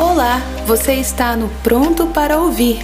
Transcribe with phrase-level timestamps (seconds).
[0.00, 2.76] Olá, você está no Pronto para Ouvir,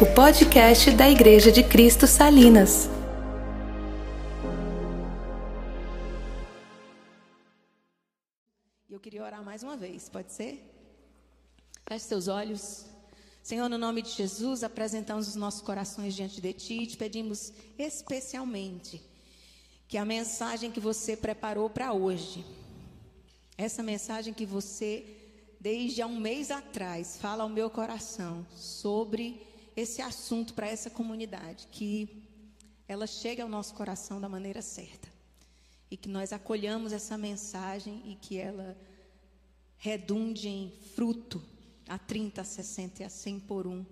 [0.00, 2.88] o podcast da Igreja de Cristo Salinas.
[8.88, 10.66] Eu queria orar mais uma vez, pode ser?
[11.86, 12.86] Feche seus olhos.
[13.42, 17.52] Senhor, no nome de Jesus, apresentamos os nossos corações diante de Ti e te pedimos
[17.78, 19.02] especialmente
[19.86, 22.46] que a mensagem que você preparou para hoje,
[23.58, 25.15] essa mensagem que você
[25.66, 31.66] desde há um mês atrás, fala ao meu coração sobre esse assunto para essa comunidade,
[31.72, 32.22] que
[32.86, 35.08] ela chegue ao nosso coração da maneira certa.
[35.90, 38.78] E que nós acolhamos essa mensagem e que ela
[39.76, 41.42] redunde em fruto
[41.88, 43.84] a 30, a 60 e a 100 por um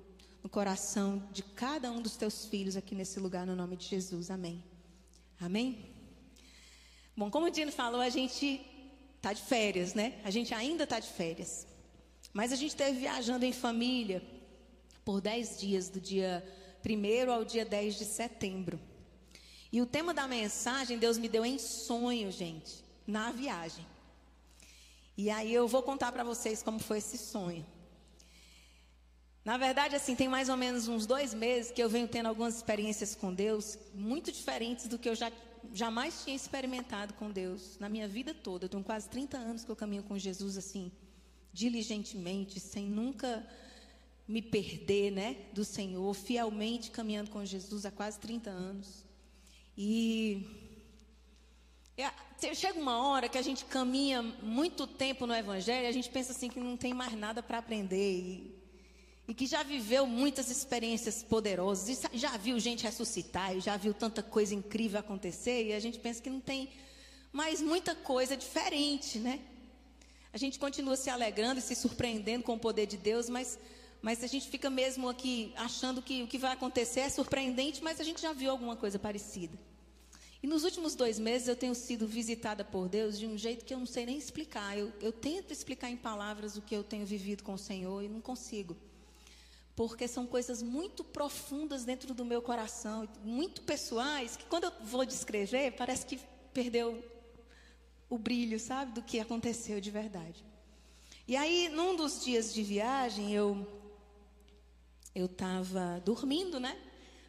[0.45, 4.31] no coração de cada um dos teus filhos aqui nesse lugar, no nome de Jesus.
[4.31, 4.62] Amém.
[5.41, 5.91] Amém?
[7.17, 8.65] Bom, como o Dino falou, a gente
[9.17, 10.20] está de férias, né?
[10.23, 11.73] A gente ainda está de férias.
[12.34, 14.20] Mas a gente esteve viajando em família
[15.05, 16.45] por 10 dias, do dia
[16.84, 18.81] 1 ao dia 10 de setembro.
[19.70, 23.86] E o tema da mensagem Deus me deu em sonho, gente, na viagem.
[25.17, 27.64] E aí eu vou contar para vocês como foi esse sonho.
[29.44, 32.56] Na verdade, assim, tem mais ou menos uns dois meses que eu venho tendo algumas
[32.56, 35.31] experiências com Deus muito diferentes do que eu já
[35.72, 38.64] jamais tinha experimentado com Deus na minha vida toda.
[38.64, 40.91] Eu tenho quase 30 anos que eu caminho com Jesus assim,
[41.55, 43.48] diligentemente, sem nunca
[44.28, 49.05] me perder, né, do Senhor, fielmente caminhando com Jesus há quase 30 anos.
[49.78, 50.47] E
[51.97, 52.10] é,
[52.55, 56.32] chega uma hora que a gente caminha muito tempo no Evangelho e a gente pensa
[56.32, 58.19] assim que não tem mais nada para aprender.
[58.19, 58.64] E
[59.27, 63.94] e que já viveu muitas experiências poderosas, e já viu gente ressuscitar, e já viu
[63.94, 66.69] tanta coisa incrível acontecer, e a gente pensa que não tem
[67.32, 69.41] mais muita coisa diferente, né?
[70.35, 73.57] A gente continua se alegrando e se surpreendendo com o poder de Deus, mas,
[74.03, 78.01] mas a gente fica mesmo aqui achando que o que vai acontecer é surpreendente, mas
[78.01, 79.56] a gente já viu alguma coisa parecida.
[80.43, 83.73] E nos últimos dois meses eu tenho sido visitada por Deus de um jeito que
[83.73, 84.77] eu não sei nem explicar.
[84.77, 88.09] Eu, eu tento explicar em palavras o que eu tenho vivido com o Senhor e
[88.09, 88.77] não consigo
[89.77, 95.05] porque são coisas muito profundas dentro do meu coração, muito pessoais, que quando eu vou
[95.05, 96.21] descrever, parece que
[96.53, 97.03] perdeu
[98.14, 100.44] o brilho, sabe, do que aconteceu de verdade.
[101.26, 103.66] E aí, num dos dias de viagem, eu
[105.14, 106.76] eu estava dormindo, né?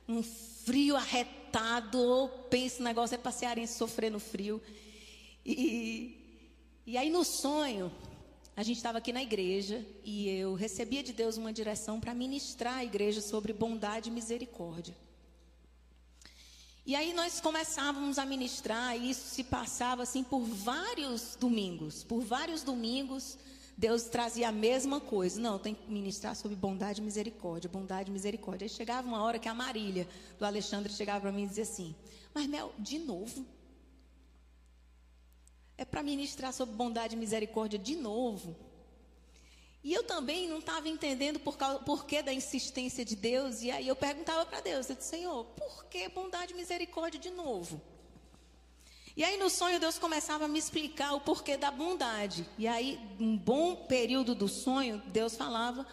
[0.07, 4.61] Um frio arretado, penso, o negócio é para cearense sofrer no frio.
[5.45, 6.17] E,
[6.85, 7.91] e aí, no sonho,
[8.57, 12.77] a gente estava aqui na igreja e eu recebia de Deus uma direção para ministrar
[12.77, 14.95] a igreja sobre bondade e misericórdia.
[16.85, 22.03] E aí nós começávamos a ministrar e isso se passava assim por vários domingos.
[22.03, 23.37] Por vários domingos,
[23.75, 25.41] Deus trazia a mesma coisa.
[25.41, 28.65] Não, tem que ministrar sobre bondade e misericórdia, bondade e misericórdia.
[28.65, 30.07] Aí chegava uma hora que a Marília,
[30.37, 31.95] do Alexandre, chegava para mim e dizia assim:
[32.33, 33.45] Mas Mel, de novo?
[35.77, 38.55] é para ministrar sobre bondade e misericórdia de novo.
[39.85, 43.61] E eu também não estava entendendo por porquê da insistência de Deus.
[43.61, 47.29] E aí eu perguntava para Deus, eu disse, Senhor, por que bondade e misericórdia de
[47.29, 47.79] novo?
[49.15, 52.49] E aí no sonho Deus começava a me explicar o porquê da bondade.
[52.57, 55.85] E aí, um bom período do sonho, Deus falava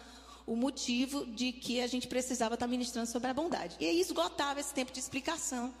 [0.47, 3.75] o motivo de que a gente precisava estar tá ministrando sobre a bondade.
[3.79, 5.71] E aí esgotava esse tempo de explicação.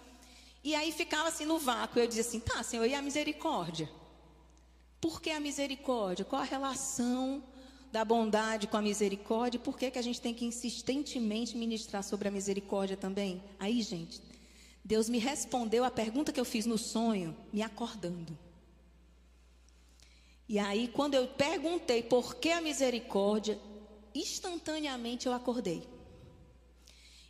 [0.63, 1.99] E aí ficava assim no vácuo.
[1.99, 3.89] Eu dizia assim: tá, Senhor, e a misericórdia?
[5.01, 6.23] Por que a misericórdia?
[6.23, 7.43] Qual a relação
[7.93, 9.59] da bondade com a misericórdia?
[9.59, 13.43] Por que, que a gente tem que insistentemente ministrar sobre a misericórdia também?
[13.59, 14.19] Aí, gente,
[14.83, 18.35] Deus me respondeu a pergunta que eu fiz no sonho, me acordando.
[20.49, 23.59] E aí, quando eu perguntei por que a misericórdia,
[24.15, 25.83] instantaneamente eu acordei.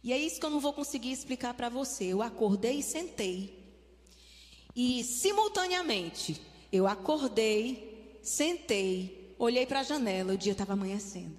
[0.01, 2.05] E é isso que eu não vou conseguir explicar para você.
[2.05, 3.61] Eu acordei e sentei.
[4.73, 6.41] E simultaneamente,
[6.71, 11.37] eu acordei, sentei, olhei para a janela, o dia estava amanhecendo.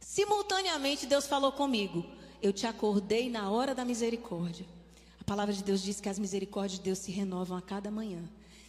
[0.00, 2.04] Simultaneamente, Deus falou comigo:
[2.42, 4.66] Eu te acordei na hora da misericórdia.
[5.20, 8.22] A palavra de Deus diz que as misericórdias de Deus se renovam a cada manhã.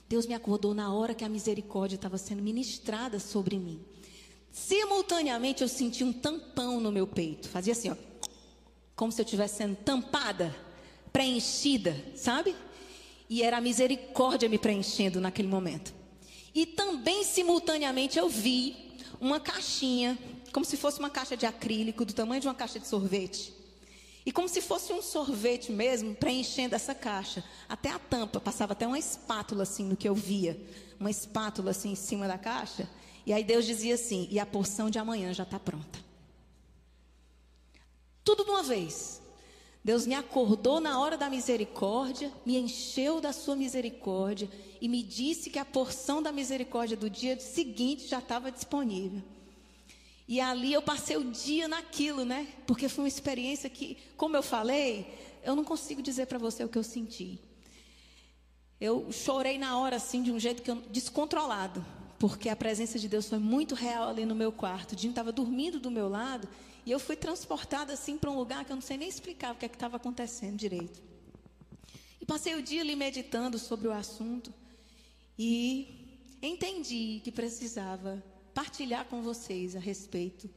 [0.07, 3.79] Deus me acordou na hora que a misericórdia estava sendo ministrada sobre mim.
[4.51, 7.47] Simultaneamente, eu senti um tampão no meu peito.
[7.47, 8.09] Fazia assim, ó
[8.99, 10.53] como se eu estivesse sendo tampada,
[11.13, 12.53] preenchida, sabe?
[13.29, 15.93] E era a misericórdia me preenchendo naquele momento.
[16.53, 18.75] E também, simultaneamente, eu vi
[19.19, 20.17] uma caixinha,
[20.51, 23.53] como se fosse uma caixa de acrílico, do tamanho de uma caixa de sorvete.
[24.25, 27.43] E como se fosse um sorvete mesmo, preenchendo essa caixa.
[27.67, 30.59] Até a tampa, passava até uma espátula assim no que eu via.
[30.99, 32.87] Uma espátula assim em cima da caixa.
[33.25, 35.99] E aí Deus dizia assim: e a porção de amanhã já está pronta.
[38.23, 39.18] Tudo de uma vez.
[39.83, 44.49] Deus me acordou na hora da misericórdia, me encheu da sua misericórdia
[44.81, 49.21] e me disse que a porção da misericórdia do dia seguinte já estava disponível.
[50.27, 52.47] E ali eu passei o dia naquilo, né?
[52.67, 55.07] Porque foi uma experiência que, como eu falei,
[55.43, 57.39] eu não consigo dizer para você o que eu senti.
[58.79, 61.83] Eu chorei na hora, assim, de um jeito que eu, descontrolado,
[62.19, 64.91] porque a presença de Deus foi muito real ali no meu quarto.
[64.91, 66.47] O Dinho estava dormindo do meu lado
[66.89, 69.55] e eu fui transportada assim para um lugar que eu não sei nem explicar o
[69.55, 70.99] que é estava acontecendo direito.
[72.19, 74.51] E passei o dia ali meditando sobre o assunto
[75.37, 78.23] e entendi que precisava
[78.55, 80.49] partilhar com vocês a respeito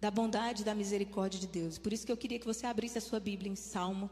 [0.00, 1.76] da bondade e da misericórdia de Deus.
[1.76, 4.08] Por isso que eu queria que você abrisse a sua Bíblia em Salmo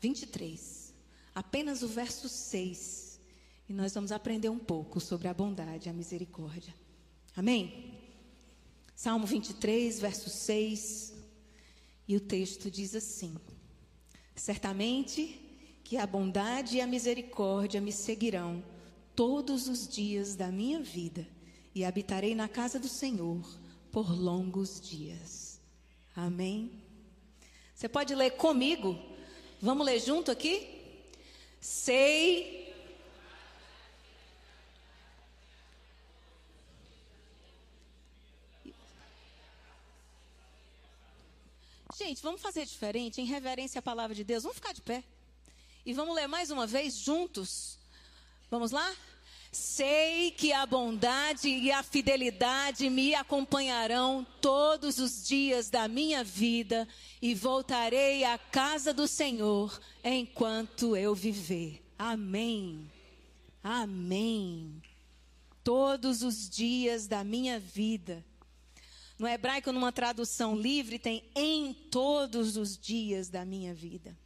[0.00, 0.94] 23,
[1.34, 3.20] apenas o verso 6.
[3.68, 6.72] E nós vamos aprender um pouco sobre a bondade e a misericórdia.
[7.34, 7.97] Amém?
[8.98, 11.14] Salmo 23, verso 6.
[12.08, 13.36] E o texto diz assim:
[14.34, 15.40] Certamente
[15.84, 18.60] que a bondade e a misericórdia me seguirão
[19.14, 21.24] todos os dias da minha vida
[21.72, 23.40] e habitarei na casa do Senhor
[23.92, 25.60] por longos dias.
[26.16, 26.82] Amém?
[27.76, 28.98] Você pode ler comigo?
[29.62, 31.06] Vamos ler junto aqui?
[31.60, 32.67] Sei.
[41.98, 44.44] Gente, vamos fazer diferente, em reverência à palavra de Deus.
[44.44, 45.02] Vamos ficar de pé.
[45.84, 47.76] E vamos ler mais uma vez juntos.
[48.48, 48.94] Vamos lá?
[49.50, 56.86] Sei que a bondade e a fidelidade me acompanharão todos os dias da minha vida
[57.20, 61.82] e voltarei à casa do Senhor enquanto eu viver.
[61.98, 62.88] Amém.
[63.60, 64.80] Amém.
[65.64, 68.24] Todos os dias da minha vida.
[69.18, 74.16] No hebraico, numa tradução livre, tem em todos os dias da minha vida.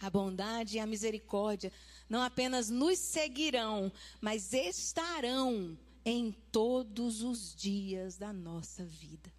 [0.00, 1.72] A bondade e a misericórdia
[2.08, 9.30] não apenas nos seguirão, mas estarão em todos os dias da nossa vida.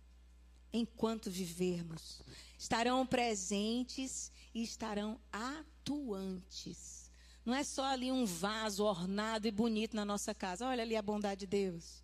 [0.71, 2.21] Enquanto vivermos,
[2.57, 7.10] estarão presentes e estarão atuantes.
[7.44, 10.68] Não é só ali um vaso ornado e bonito na nossa casa.
[10.68, 12.04] Olha ali a bondade de Deus.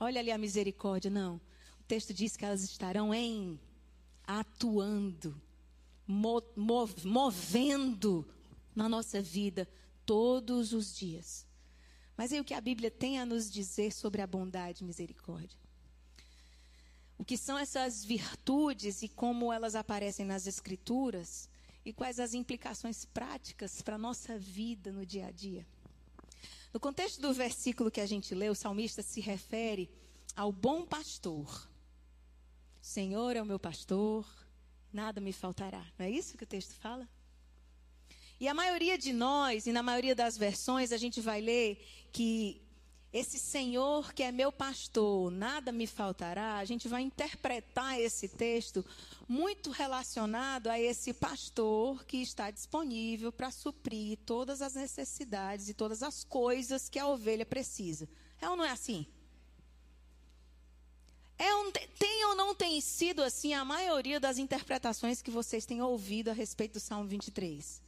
[0.00, 1.10] Olha ali a misericórdia.
[1.10, 1.38] Não.
[1.86, 3.60] Texto diz que elas estarão em
[4.26, 5.40] atuando,
[7.04, 8.26] movendo
[8.74, 9.68] na nossa vida
[10.06, 11.46] todos os dias.
[12.16, 15.58] Mas aí o que a Bíblia tem a nos dizer sobre a bondade e misericórdia?
[17.18, 21.48] O que são essas virtudes e como elas aparecem nas Escrituras
[21.84, 25.66] e quais as implicações práticas para a nossa vida no dia a dia?
[26.72, 29.90] No contexto do versículo que a gente leu, o salmista se refere
[30.34, 31.68] ao bom pastor.
[32.84, 34.26] Senhor é o meu pastor,
[34.92, 35.82] nada me faltará.
[35.98, 37.08] Não é isso que o texto fala?
[38.38, 41.82] E a maioria de nós, e na maioria das versões, a gente vai ler
[42.12, 42.60] que
[43.10, 46.58] esse Senhor que é meu pastor, nada me faltará.
[46.58, 48.84] A gente vai interpretar esse texto
[49.26, 56.02] muito relacionado a esse pastor que está disponível para suprir todas as necessidades e todas
[56.02, 58.06] as coisas que a ovelha precisa.
[58.42, 59.06] É ou não é assim?
[61.38, 65.82] É um, tem ou não tem sido assim a maioria das interpretações que vocês têm
[65.82, 67.82] ouvido a respeito do Salmo 23?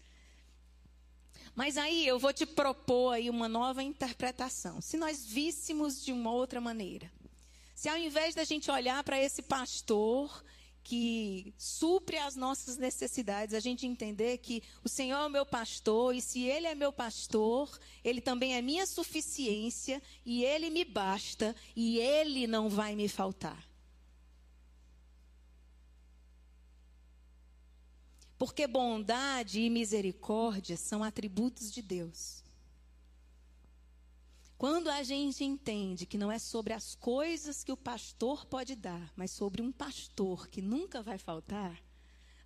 [1.55, 4.81] Mas aí eu vou te propor aí uma nova interpretação.
[4.81, 7.11] Se nós víssemos de uma outra maneira.
[7.75, 10.45] Se ao invés da gente olhar para esse pastor
[10.87, 16.14] que supre as nossas necessidades, a gente entender que o Senhor é o meu pastor
[16.14, 21.57] e se Ele é meu pastor, Ele também é minha suficiência e Ele me basta
[21.75, 23.69] e Ele não vai me faltar.
[28.38, 32.45] Porque bondade e misericórdia são atributos de Deus.
[34.59, 39.13] Quando a gente entende que não é sobre as coisas que o pastor pode dar,
[39.15, 41.83] mas sobre um pastor que nunca vai faltar,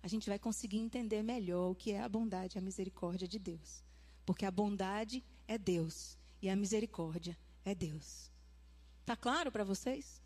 [0.03, 3.39] a gente vai conseguir entender melhor o que é a bondade e a misericórdia de
[3.39, 3.81] Deus.
[4.25, 8.29] Porque a bondade é Deus e a misericórdia é Deus.
[9.05, 10.21] Tá claro para vocês?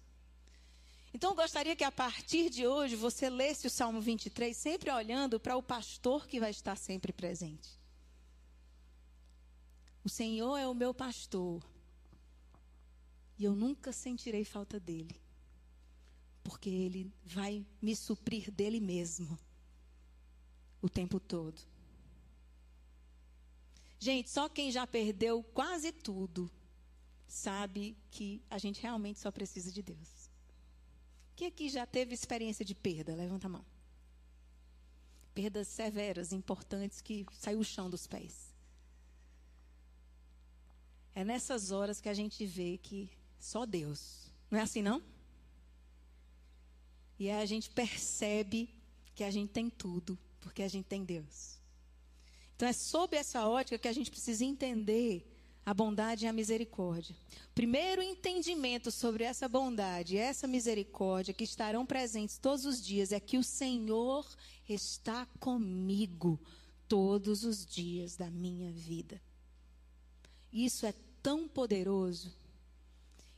[1.14, 5.40] Então, eu gostaria que a partir de hoje você lesse o Salmo 23, sempre olhando
[5.40, 7.80] para o pastor que vai estar sempre presente.
[10.04, 11.64] O Senhor é o meu pastor,
[13.38, 15.16] e eu nunca sentirei falta dele,
[16.44, 19.38] porque ele vai me suprir dele mesmo.
[20.82, 21.60] o tempo todo.
[23.98, 26.52] Gente, só quem já perdeu quase tudo
[27.28, 30.30] sabe que a gente realmente só precisa de Deus.
[31.36, 33.16] Quem aqui já teve experiência de perda?
[33.16, 33.66] Levanta a mão.
[35.34, 38.54] Perdas severas, importantes, que saiu o chão dos pés.
[41.14, 44.32] É nessas horas que a gente vê que só Deus.
[44.50, 45.02] Não é assim, não?
[47.18, 48.70] E aí a gente percebe
[49.14, 51.60] que a gente tem tudo, porque a gente tem Deus.
[52.56, 55.32] Então é sob essa ótica que a gente precisa entender
[55.66, 57.16] a bondade e a misericórdia.
[57.56, 63.20] Primeiro entendimento sobre essa bondade e essa misericórdia que estarão presentes todos os dias é
[63.20, 64.26] que o Senhor
[64.70, 66.40] está comigo
[66.88, 69.20] todos os dias da minha vida.
[70.54, 72.32] Isso é tão poderoso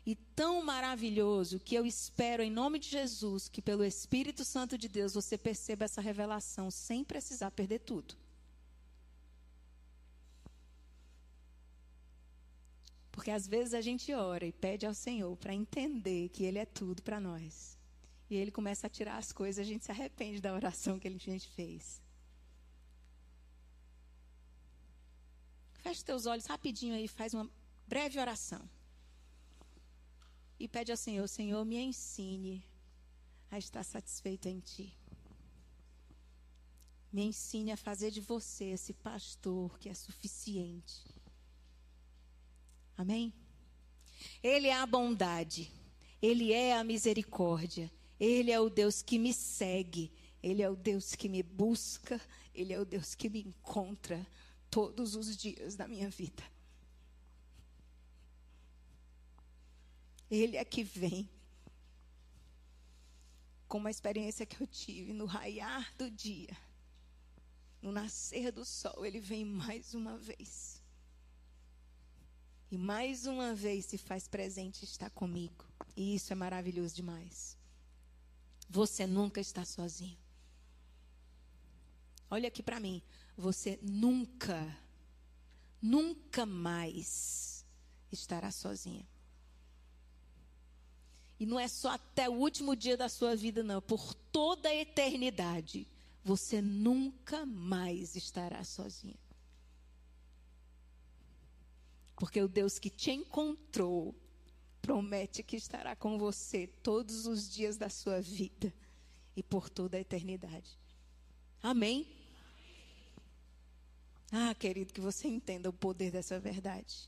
[0.08, 4.88] e tão maravilhoso que eu espero, em nome de Jesus, que pelo Espírito Santo de
[4.88, 8.16] Deus você perceba essa revelação sem precisar perder tudo.
[13.12, 16.66] Porque às vezes a gente ora e pede ao Senhor para entender que Ele é
[16.66, 17.78] tudo para nós.
[18.30, 21.12] E Ele começa a tirar as coisas, a gente se arrepende da oração que a
[21.12, 22.02] gente fez.
[25.74, 27.52] Feche teus olhos rapidinho aí, faz uma
[27.86, 28.77] breve oração
[30.60, 32.64] e pede ao Senhor: Senhor, me ensine
[33.50, 34.98] a estar satisfeito em Ti.
[37.12, 41.06] Me ensine a fazer de você esse pastor que é suficiente.
[42.98, 43.34] Amém?
[44.44, 45.72] Ele é a bondade,
[46.22, 50.12] Ele é a misericórdia, Ele é o Deus que me segue,
[50.42, 52.20] Ele é o Deus que me busca,
[52.54, 54.26] Ele é o Deus que me encontra
[54.70, 56.44] todos os dias da minha vida.
[60.30, 61.30] Ele é que vem.
[63.68, 66.56] Com uma experiência que eu tive no raiar do dia,
[67.82, 70.82] no nascer do sol, ele vem mais uma vez.
[72.70, 75.66] E mais uma vez se faz presente e está comigo.
[75.96, 77.58] E isso é maravilhoso demais.
[78.70, 80.18] Você nunca está sozinho.
[82.30, 83.02] Olha aqui para mim.
[83.38, 84.78] Você nunca,
[85.82, 87.66] nunca mais
[88.12, 89.08] estará sozinha.
[91.40, 93.82] E não é só até o último dia da sua vida, não.
[93.82, 95.88] Por toda a eternidade,
[96.24, 99.16] você nunca mais estará sozinha.
[102.16, 104.16] Porque o Deus que te encontrou
[104.82, 108.74] promete que estará com você todos os dias da sua vida
[109.36, 110.80] e por toda a eternidade.
[111.62, 112.08] Amém?
[114.32, 117.08] Ah, querido, que você entenda o poder dessa verdade.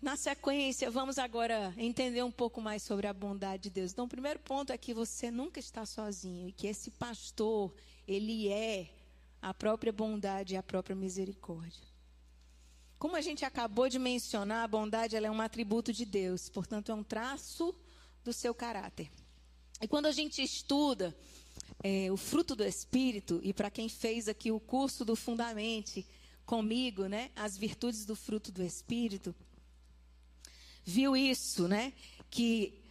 [0.00, 3.90] Na sequência, vamos agora entender um pouco mais sobre a bondade de Deus.
[3.90, 7.74] Então, o primeiro ponto é que você nunca está sozinho e que esse pastor,
[8.06, 8.94] ele é
[9.42, 11.82] a própria bondade e a própria misericórdia.
[12.96, 16.94] Como a gente acabou de mencionar, a bondade é um atributo de Deus, portanto, é
[16.94, 17.74] um traço
[18.22, 19.10] do seu caráter.
[19.80, 21.16] E quando a gente estuda
[21.82, 26.06] é, o fruto do Espírito, e para quem fez aqui o curso do Fundamente
[26.46, 29.34] comigo, né, as virtudes do fruto do Espírito,
[30.88, 31.92] viu isso, né?
[32.30, 32.82] Que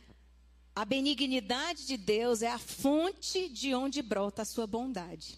[0.75, 5.35] a benignidade de Deus é a fonte de onde brota a sua bondade.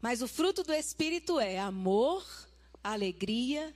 [0.00, 2.24] Mas o fruto do Espírito é amor,
[2.82, 3.74] alegria,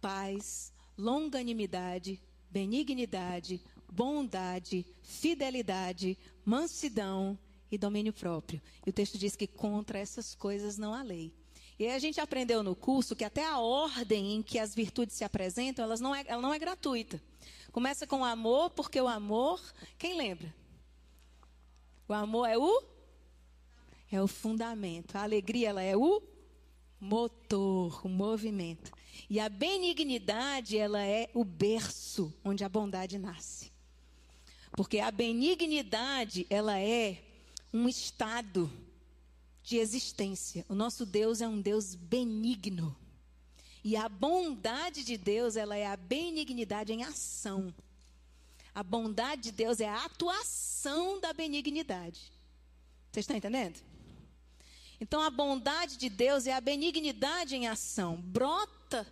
[0.00, 7.36] paz, longanimidade, benignidade, bondade, fidelidade, mansidão
[7.68, 8.62] e domínio próprio.
[8.86, 11.34] E o texto diz que contra essas coisas não há lei.
[11.78, 15.14] E aí a gente aprendeu no curso que até a ordem em que as virtudes
[15.14, 17.22] se apresentam, elas não é, ela não é gratuita.
[17.70, 19.60] Começa com o amor, porque o amor,
[19.98, 20.54] quem lembra?
[22.08, 22.82] O amor é o
[24.10, 25.16] é o fundamento.
[25.16, 26.22] A alegria ela é o
[27.00, 28.90] motor, o movimento.
[29.28, 33.72] E a benignidade ela é o berço onde a bondade nasce.
[34.72, 37.22] Porque a benignidade ela é
[37.72, 38.70] um estado
[39.66, 40.64] de existência.
[40.68, 42.96] O nosso Deus é um Deus benigno.
[43.82, 47.74] E a bondade de Deus, ela é a benignidade em ação.
[48.72, 52.32] A bondade de Deus é a atuação da benignidade.
[53.10, 53.80] Vocês estão entendendo?
[55.00, 58.20] Então, a bondade de Deus é a benignidade em ação.
[58.22, 59.04] Brota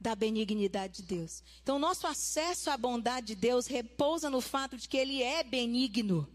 [0.00, 1.40] da benignidade de Deus.
[1.62, 5.44] Então, o nosso acesso à bondade de Deus repousa no fato de que Ele é
[5.44, 6.28] benigno.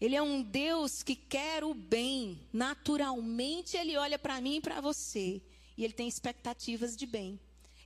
[0.00, 2.40] Ele é um Deus que quer o bem.
[2.52, 5.42] Naturalmente, ele olha para mim e para você.
[5.76, 7.38] E ele tem expectativas de bem.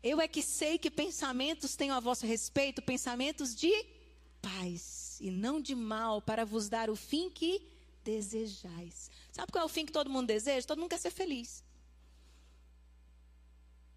[0.02, 3.72] Eu é que sei que pensamentos tenho a vosso respeito, pensamentos de
[4.40, 7.66] paz e não de mal, para vos dar o fim que
[8.04, 9.10] desejais.
[9.32, 10.66] Sabe qual é o fim que todo mundo deseja?
[10.66, 11.64] Todo mundo quer ser feliz.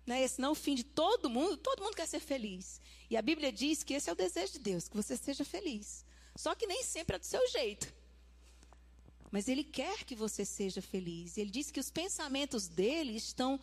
[0.06, 1.58] Não é esse não o fim de todo mundo?
[1.58, 2.82] Todo mundo quer ser feliz.
[3.10, 6.06] E a Bíblia diz que esse é o desejo de Deus, que você seja feliz.
[6.36, 7.94] Só que nem sempre é do seu jeito.
[9.32, 11.38] Mas Ele quer que você seja feliz.
[11.38, 13.60] Ele diz que os pensamentos dele estão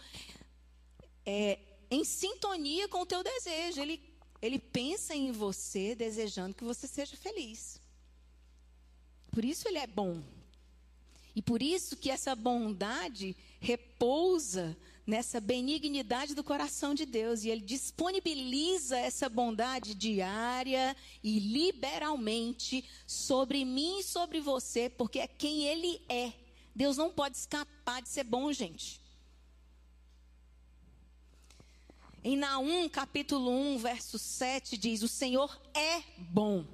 [1.24, 1.58] é,
[1.90, 3.80] em sintonia com o teu desejo.
[3.80, 4.00] Ele,
[4.42, 7.80] ele pensa em você, desejando que você seja feliz.
[9.30, 10.22] Por isso Ele é bom.
[11.34, 17.44] E por isso que essa bondade repousa nessa benignidade do coração de Deus.
[17.44, 25.26] E Ele disponibiliza essa bondade diária e liberalmente sobre mim e sobre você, porque é
[25.26, 26.32] quem Ele é.
[26.74, 29.00] Deus não pode escapar de ser bom, gente.
[32.22, 36.64] Em Naum, capítulo 1, verso 7, diz: O Senhor é bom.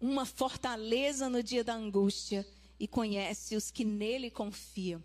[0.00, 2.46] Uma fortaleza no dia da angústia
[2.80, 5.02] e conhece os que nele confiam.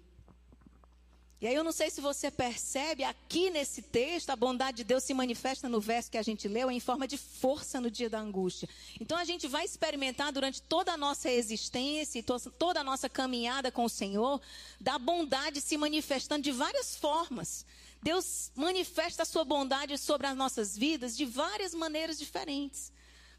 [1.41, 5.03] E aí eu não sei se você percebe, aqui nesse texto, a bondade de Deus
[5.03, 8.19] se manifesta no verso que a gente leu em forma de força no dia da
[8.19, 8.69] angústia.
[9.00, 13.71] Então a gente vai experimentar durante toda a nossa existência e toda a nossa caminhada
[13.71, 14.39] com o Senhor,
[14.79, 17.65] da bondade se manifestando de várias formas.
[18.03, 22.91] Deus manifesta a sua bondade sobre as nossas vidas de várias maneiras diferentes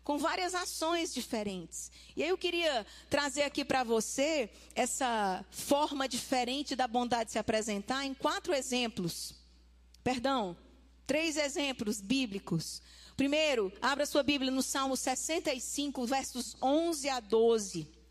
[0.05, 1.91] com várias ações diferentes.
[2.17, 8.05] E aí eu queria trazer aqui para você essa forma diferente da bondade se apresentar
[8.05, 9.35] em quatro exemplos.
[10.03, 10.57] Perdão,
[11.07, 12.83] três exemplos bíblicos.
[13.17, 18.02] Primeiro, abra sua Bíblia no Salmo 65, versos 11 a 12.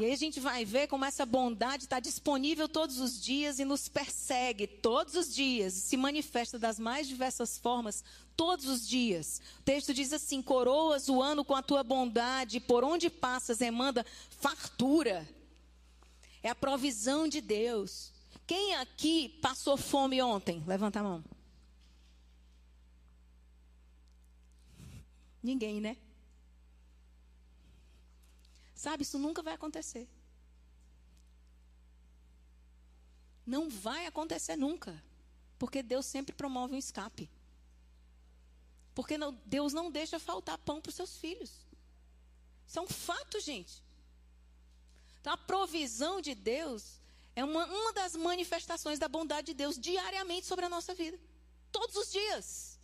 [0.00, 3.64] E aí a gente vai ver como essa bondade está disponível todos os dias e
[3.64, 8.02] nos persegue todos os dias, e se manifesta das mais diversas formas
[8.36, 9.40] todos os dias.
[9.60, 14.04] O texto diz assim: coroas o ano com a tua bondade, por onde passas emanda
[14.30, 15.28] fartura.
[16.42, 18.12] É a provisão de Deus.
[18.46, 20.62] Quem aqui passou fome ontem?
[20.66, 21.24] Levanta a mão.
[25.40, 25.96] Ninguém, né?
[28.84, 30.06] Sabe, isso nunca vai acontecer.
[33.46, 35.02] Não vai acontecer nunca.
[35.58, 37.30] Porque Deus sempre promove um escape.
[38.94, 41.50] Porque não, Deus não deixa faltar pão para os seus filhos.
[42.66, 43.82] Isso é um fato, gente.
[45.18, 47.00] Então, a provisão de Deus
[47.34, 51.18] é uma, uma das manifestações da bondade de Deus diariamente sobre a nossa vida.
[51.72, 52.78] Todos os dias.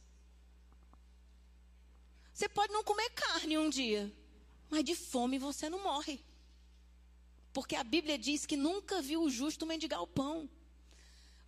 [2.32, 4.10] Você pode não comer carne um dia,
[4.70, 6.20] mas de fome você não morre.
[7.52, 10.48] Porque a Bíblia diz que nunca viu o justo mendigar o pão.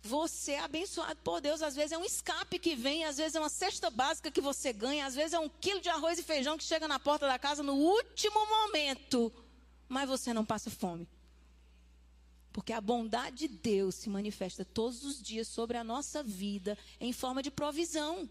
[0.01, 1.61] Você é abençoado por Deus.
[1.61, 4.73] Às vezes é um escape que vem, às vezes é uma cesta básica que você
[4.73, 7.39] ganha, às vezes é um quilo de arroz e feijão que chega na porta da
[7.39, 9.31] casa no último momento.
[9.87, 11.07] Mas você não passa fome.
[12.51, 17.13] Porque a bondade de Deus se manifesta todos os dias sobre a nossa vida em
[17.13, 18.29] forma de provisão.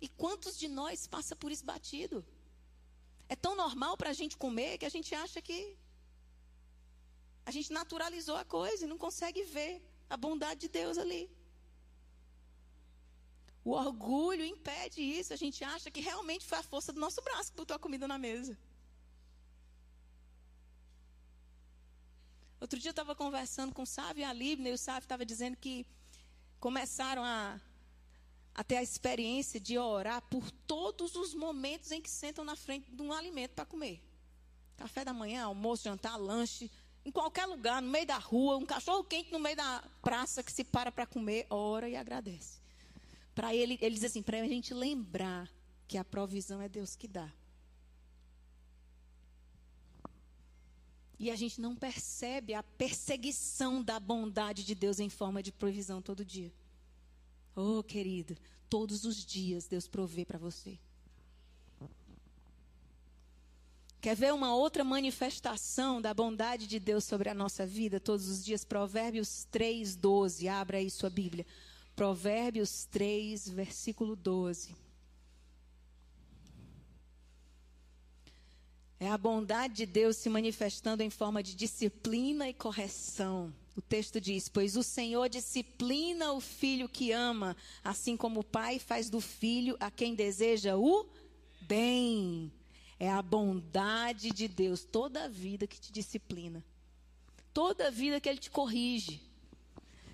[0.00, 2.24] E quantos de nós passa por isso batido?
[3.28, 5.58] É tão normal para a gente comer que a gente acha que
[7.44, 11.30] a gente naturalizou a coisa e não consegue ver a bondade de Deus ali.
[13.64, 15.32] O orgulho impede isso.
[15.32, 18.08] A gente acha que realmente foi a força do nosso braço que botou a comida
[18.08, 18.58] na mesa.
[22.60, 25.24] Outro dia eu estava conversando com o Sávio e a Libna, e o Sávio estava
[25.24, 25.86] dizendo que
[26.58, 27.58] começaram a
[28.54, 32.90] a ter a experiência de orar por todos os momentos em que sentam na frente
[32.90, 34.02] de um alimento para comer.
[34.76, 36.70] Café da manhã, almoço, jantar, lanche,
[37.04, 40.52] em qualquer lugar, no meio da rua, um cachorro quente no meio da praça que
[40.52, 42.60] se para para comer, ora e agradece.
[43.34, 45.50] Para ele, ele diz assim, para a gente lembrar
[45.88, 47.32] que a provisão é Deus que dá.
[51.18, 56.00] E a gente não percebe a perseguição da bondade de Deus em forma de provisão
[56.00, 56.52] todo dia.
[57.60, 58.34] Oh, querido,
[58.70, 60.78] todos os dias Deus provê para você.
[64.00, 68.42] Quer ver uma outra manifestação da bondade de Deus sobre a nossa vida todos os
[68.42, 68.64] dias?
[68.64, 70.48] Provérbios 3, 12.
[70.48, 71.44] Abra aí sua Bíblia.
[71.94, 74.74] Provérbios 3, versículo 12.
[78.98, 83.52] É a bondade de Deus se manifestando em forma de disciplina e correção.
[83.76, 88.78] O texto diz: Pois o Senhor disciplina o filho que ama, assim como o pai
[88.78, 91.06] faz do filho a quem deseja o
[91.60, 92.52] bem.
[92.98, 96.62] É a bondade de Deus toda a vida que te disciplina,
[97.54, 99.30] toda a vida que Ele te corrige.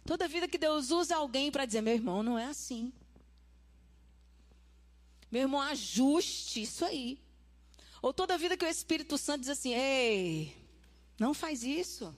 [0.06, 2.92] Toda vida que Deus usa alguém para dizer, meu irmão, não é assim.
[5.28, 7.18] Meu irmão, ajuste isso aí.
[8.00, 10.56] Ou toda vida que o Espírito Santo diz assim: ei,
[11.18, 12.16] não faz isso.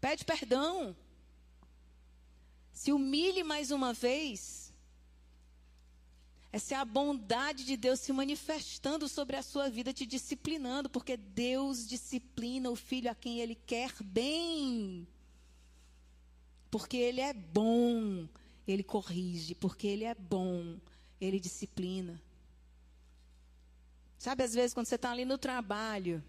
[0.00, 0.96] Pede perdão.
[2.72, 4.72] Se humilhe mais uma vez.
[6.52, 11.16] Essa é a bondade de Deus se manifestando sobre a sua vida, te disciplinando, porque
[11.16, 15.06] Deus disciplina o filho a quem ele quer bem.
[16.70, 18.28] Porque ele é bom,
[18.66, 20.76] ele corrige, porque ele é bom,
[21.20, 22.20] ele disciplina.
[24.18, 26.22] Sabe, às vezes, quando você está ali no trabalho,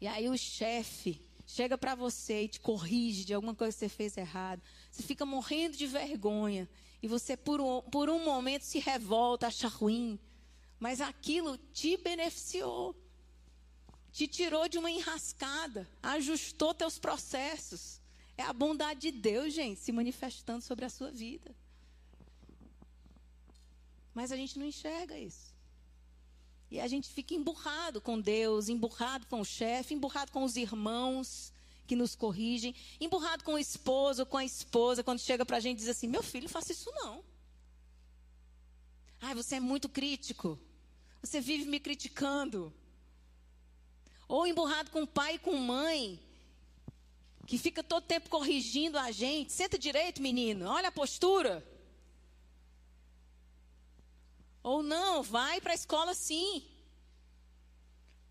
[0.00, 1.20] e aí o chefe
[1.54, 5.26] chega para você e te corrige de alguma coisa que você fez errado, você fica
[5.26, 6.68] morrendo de vergonha,
[7.02, 10.18] e você, por um, por um momento, se revolta, acha ruim,
[10.78, 12.94] mas aquilo te beneficiou,
[14.12, 18.00] te tirou de uma enrascada, ajustou teus processos.
[18.36, 21.54] É a bondade de Deus, gente, se manifestando sobre a sua vida.
[24.14, 25.49] Mas a gente não enxerga isso.
[26.70, 31.52] E a gente fica emburrado com Deus, emburrado com o chefe, emburrado com os irmãos
[31.86, 35.78] que nos corrigem, emburrado com o esposo, com a esposa, quando chega para a gente
[35.78, 37.24] e diz assim: meu filho, faça isso não.
[39.20, 40.58] Ai, você é muito crítico.
[41.20, 42.72] Você vive me criticando.
[44.28, 46.20] Ou emburrado com o pai e com mãe,
[47.46, 49.52] que fica todo tempo corrigindo a gente.
[49.52, 50.68] Senta direito, menino.
[50.68, 51.66] Olha a postura.
[54.62, 56.64] Ou não, vai para a escola sim.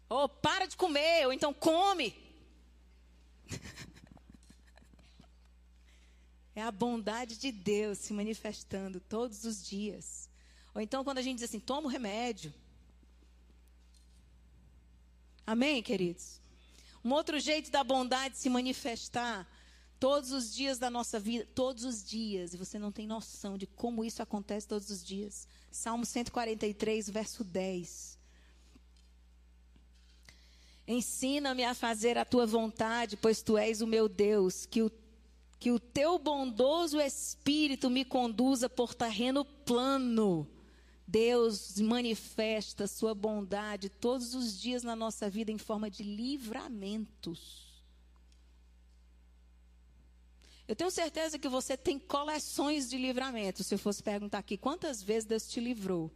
[0.07, 2.15] Ou para de comer, ou então come.
[6.55, 10.29] é a bondade de Deus se manifestando todos os dias.
[10.73, 12.53] Ou então quando a gente diz assim, toma o remédio.
[15.45, 16.39] Amém, queridos?
[17.03, 19.47] Um outro jeito da bondade se manifestar
[19.99, 23.67] todos os dias da nossa vida, todos os dias, e você não tem noção de
[23.67, 25.47] como isso acontece todos os dias.
[25.69, 28.17] Salmo 143, verso 10.
[30.87, 34.91] Ensina-me a fazer a tua vontade, pois tu és o meu Deus, que o,
[35.59, 40.47] que o teu bondoso espírito me conduza por terreno plano.
[41.05, 47.68] Deus manifesta sua bondade todos os dias na nossa vida em forma de livramentos.
[50.69, 53.65] Eu tenho certeza que você tem coleções de livramentos.
[53.65, 56.11] Se eu fosse perguntar aqui quantas vezes Deus te livrou.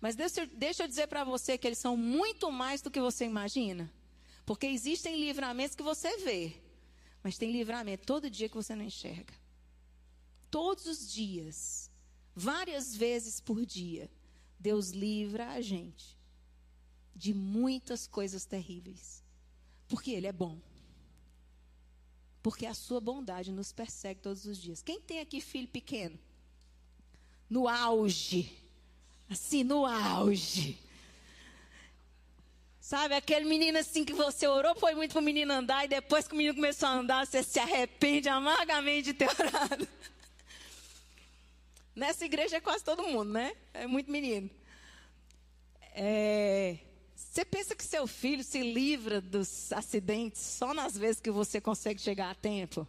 [0.00, 3.26] Mas deixa, deixa eu dizer para você que eles são muito mais do que você
[3.26, 3.92] imagina.
[4.46, 6.54] Porque existem livramentos que você vê.
[7.22, 9.34] Mas tem livramento todo dia que você não enxerga.
[10.50, 11.90] Todos os dias.
[12.34, 14.10] Várias vezes por dia.
[14.58, 16.18] Deus livra a gente
[17.14, 19.22] de muitas coisas terríveis.
[19.86, 20.58] Porque Ele é bom.
[22.42, 24.82] Porque a sua bondade nos persegue todos os dias.
[24.82, 26.18] Quem tem aqui filho pequeno?
[27.48, 28.58] No auge.
[29.30, 30.78] Assim, no auge.
[32.80, 36.26] Sabe, aquele menino assim que você orou, foi muito para o menino andar, e depois
[36.26, 39.88] que o menino começou a andar, você se arrepende amargamente de ter orado.
[41.94, 43.54] Nessa igreja é quase todo mundo, né?
[43.72, 44.50] É muito menino.
[45.94, 46.78] É,
[47.30, 52.00] você pensa que seu filho se livra dos acidentes só nas vezes que você consegue
[52.00, 52.86] chegar a tempo?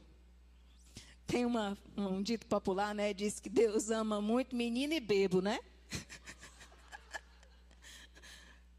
[1.25, 3.13] Tem uma, um dito popular, né?
[3.13, 5.59] Diz que Deus ama muito menino e bebo, né?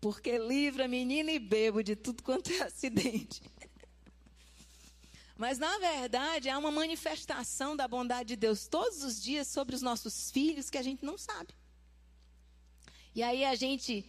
[0.00, 3.42] Porque livra menino e bebo de tudo quanto é acidente.
[5.36, 9.82] Mas, na verdade, há uma manifestação da bondade de Deus todos os dias sobre os
[9.82, 11.54] nossos filhos que a gente não sabe.
[13.14, 14.04] E aí a gente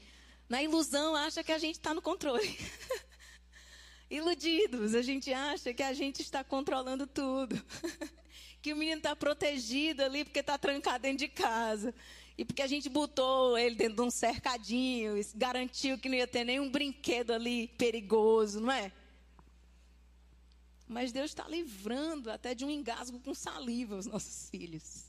[0.48, 2.58] na ilusão, acha que a gente está no controle.
[4.10, 7.56] Iludidos, a gente acha que a gente está controlando tudo.
[8.62, 11.94] que o menino está protegido ali porque está trancado dentro de casa.
[12.38, 16.44] E porque a gente botou ele dentro de um cercadinho, garantiu que não ia ter
[16.44, 18.92] nenhum brinquedo ali perigoso, não é?
[20.88, 25.06] Mas Deus está livrando até de um engasgo com saliva os nossos filhos.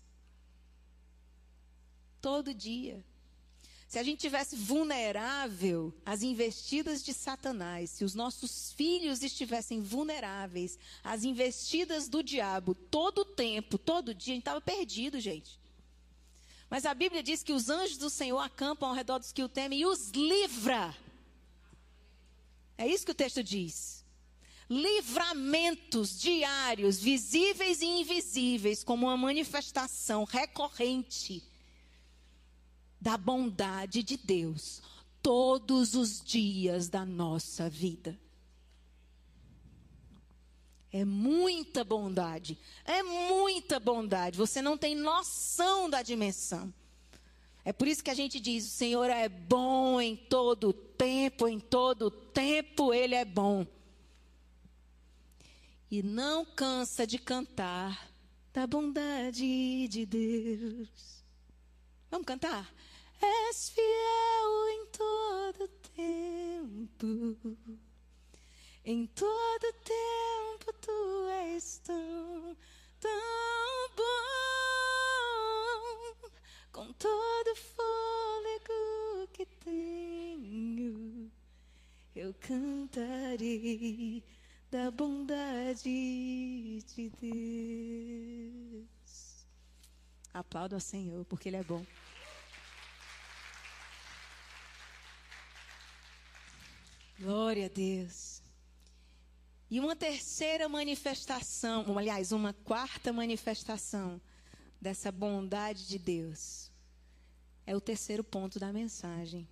[2.21, 3.05] Todo dia.
[3.87, 10.77] Se a gente tivesse vulnerável às investidas de Satanás, se os nossos filhos estivessem vulneráveis
[11.05, 15.61] às investidas do diabo todo o tempo, todo dia, a gente estava perdido, gente.
[16.69, 19.49] Mas a Bíblia diz que os anjos do Senhor acampam ao redor dos que o
[19.49, 20.97] temem e os livra.
[22.77, 24.05] É isso que o texto diz.
[24.69, 31.41] Livramentos diários, visíveis e invisíveis, como uma manifestação recorrente
[33.07, 34.83] da bondade de Deus
[35.23, 38.19] todos os dias da nossa vida.
[40.93, 42.59] É muita bondade.
[42.85, 44.37] É muita bondade.
[44.37, 46.75] Você não tem noção da dimensão.
[47.65, 51.61] É por isso que a gente diz: o Senhor é bom em todo tempo, em
[51.61, 53.65] todo tempo Ele é bom.
[55.89, 58.11] E não cansa de cantar
[58.53, 61.23] da bondade de Deus.
[62.11, 62.69] Vamos cantar?
[63.21, 67.57] És fiel em todo tempo.
[68.85, 72.57] Em todo tempo tu és tão,
[73.01, 74.07] tão bom.
[76.73, 81.33] Com todo fôlego que tenho,
[82.15, 84.23] eu cantarei
[84.71, 88.87] da bondade de Deus.
[90.35, 91.85] Aplaudo ao Senhor, porque Ele é bom.
[97.19, 98.43] Glória a Deus.
[99.71, 104.21] E uma terceira manifestação, aliás, uma quarta manifestação
[104.79, 106.71] dessa bondade de Deus
[107.67, 109.49] é o terceiro ponto da mensagem,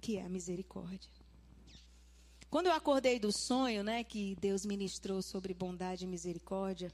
[0.00, 1.10] que é a misericórdia.
[2.48, 6.92] Quando eu acordei do sonho, né, que Deus ministrou sobre bondade e misericórdia,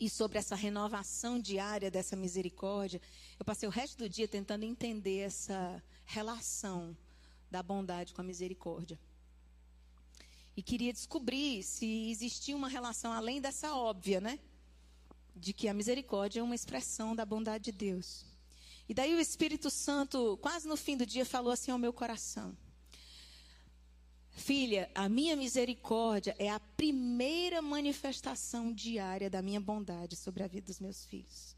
[0.00, 3.02] e sobre essa renovação diária dessa misericórdia,
[3.38, 6.96] eu passei o resto do dia tentando entender essa relação
[7.50, 8.98] da bondade com a misericórdia.
[10.56, 14.38] E queria descobrir se existia uma relação além dessa óbvia, né?
[15.34, 18.26] De que a misericórdia é uma expressão da bondade de Deus.
[18.88, 22.56] E daí o Espírito Santo, quase no fim do dia, falou assim ao meu coração:
[24.30, 30.66] Filha, a minha misericórdia é a primeira manifestação diária da minha bondade sobre a vida
[30.66, 31.57] dos meus filhos.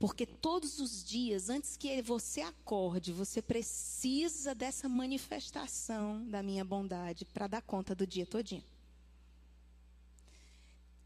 [0.00, 7.26] Porque todos os dias, antes que você acorde, você precisa dessa manifestação da minha bondade
[7.26, 8.64] para dar conta do dia todinho.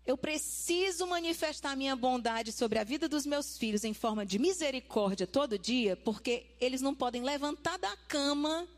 [0.07, 4.39] Eu preciso manifestar a minha bondade sobre a vida dos meus filhos em forma de
[4.39, 8.69] misericórdia todo dia, porque eles não podem levantar da cama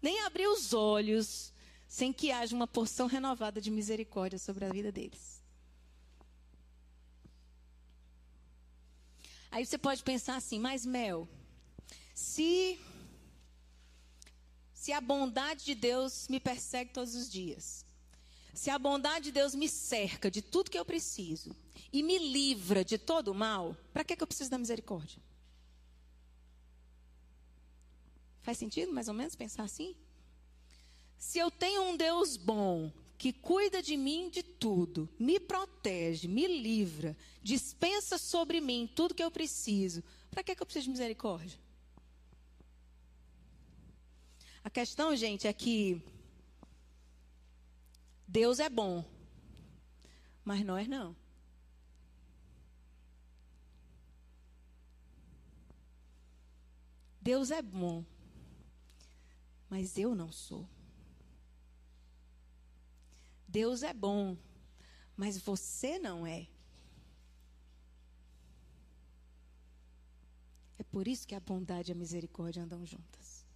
[0.00, 1.52] nem abrir os olhos
[1.86, 5.35] sem que haja uma porção renovada de misericórdia sobre a vida deles.
[9.56, 11.26] Aí você pode pensar assim, mas Mel,
[12.14, 12.78] se
[14.74, 17.82] se a bondade de Deus me persegue todos os dias,
[18.52, 21.56] se a bondade de Deus me cerca de tudo que eu preciso
[21.90, 25.22] e me livra de todo o mal, para que, que eu preciso da misericórdia?
[28.42, 29.96] Faz sentido, mais ou menos, pensar assim?
[31.16, 36.46] Se eu tenho um Deus bom, que cuida de mim de tudo, me protege, me
[36.46, 41.58] livra, dispensa sobre mim tudo que eu preciso, para que, que eu preciso de misericórdia?
[44.62, 46.02] A questão, gente, é que
[48.26, 49.04] Deus é bom,
[50.44, 51.16] mas nós não.
[57.20, 58.04] Deus é bom,
[59.70, 60.68] mas eu não sou.
[63.56, 64.36] Deus é bom,
[65.16, 66.46] mas você não é.
[70.78, 73.46] É por isso que a bondade e a misericórdia andam juntas.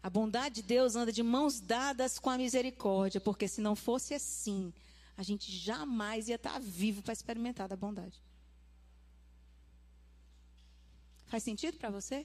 [0.00, 4.14] A bondade de Deus anda de mãos dadas com a misericórdia, porque se não fosse
[4.14, 4.72] assim,
[5.16, 8.22] a gente jamais ia estar vivo para experimentar da bondade.
[11.26, 12.24] Faz sentido para você?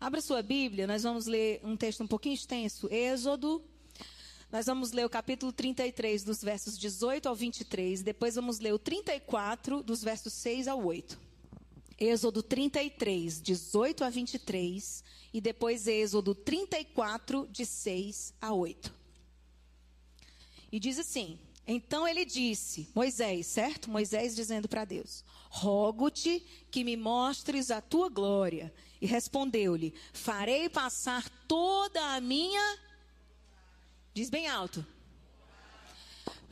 [0.00, 3.62] Abra sua Bíblia, nós vamos ler um texto um pouquinho extenso, Êxodo.
[4.50, 8.02] Nós vamos ler o capítulo 33, dos versos 18 ao 23.
[8.02, 11.20] Depois vamos ler o 34, dos versos 6 ao 8.
[11.98, 15.04] Êxodo 33, 18 a 23.
[15.34, 18.94] E depois Êxodo 34, de 6 a 8.
[20.72, 23.90] E diz assim: Então ele disse, Moisés, certo?
[23.90, 28.72] Moisés dizendo para Deus: Rogo-te que me mostres a tua glória.
[29.00, 32.78] E respondeu-lhe: Farei passar toda a minha.
[34.12, 34.84] Diz bem alto.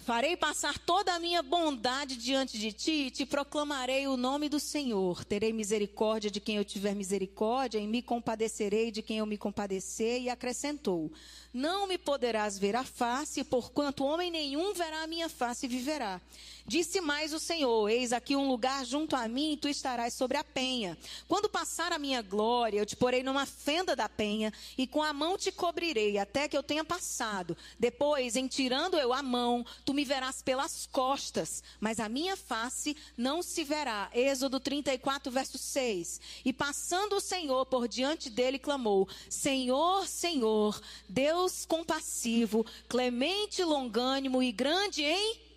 [0.08, 4.58] Farei passar toda a minha bondade diante de ti e te proclamarei o nome do
[4.58, 5.22] Senhor.
[5.22, 10.22] Terei misericórdia de quem eu tiver misericórdia e me compadecerei de quem eu me compadecer.
[10.22, 11.12] E acrescentou:
[11.52, 16.22] Não me poderás ver a face, porquanto homem nenhum verá a minha face e viverá.
[16.68, 20.36] Disse mais o Senhor: Eis aqui um lugar junto a mim, e tu estarás sobre
[20.36, 20.98] a penha.
[21.26, 25.10] Quando passar a minha glória, eu te porei numa fenda da penha, e com a
[25.10, 27.56] mão te cobrirei, até que eu tenha passado.
[27.80, 32.94] Depois, em tirando eu a mão, tu me verás pelas costas, mas a minha face
[33.16, 34.10] não se verá.
[34.12, 36.20] Êxodo 34, verso 6.
[36.44, 40.78] E passando o Senhor por diante dele, clamou: Senhor, Senhor,
[41.08, 45.47] Deus compassivo, clemente, longânimo e grande em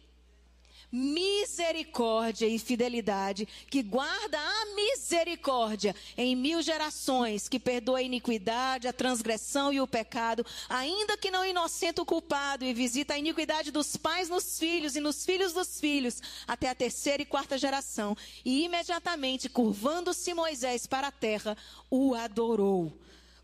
[0.91, 8.93] misericórdia e fidelidade, que guarda a misericórdia em mil gerações, que perdoa a iniquidade, a
[8.93, 13.95] transgressão e o pecado, ainda que não inocente o culpado, e visita a iniquidade dos
[13.95, 18.17] pais nos filhos e nos filhos dos filhos, até a terceira e quarta geração.
[18.43, 21.55] E imediatamente, curvando-se Moisés para a terra,
[21.89, 22.91] o adorou.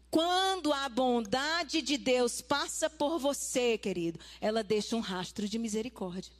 [0.10, 6.37] Quando a bondade de Deus passa por você, querido, ela deixa um rastro de misericórdia.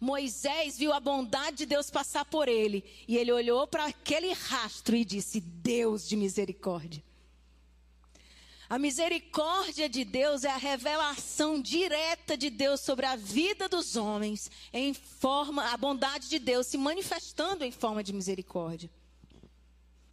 [0.00, 2.84] Moisés viu a bondade de Deus passar por ele.
[3.06, 7.02] E ele olhou para aquele rastro e disse: Deus de misericórdia.
[8.68, 14.50] A misericórdia de Deus é a revelação direta de Deus sobre a vida dos homens,
[14.74, 18.90] em forma, a bondade de Deus se manifestando em forma de misericórdia.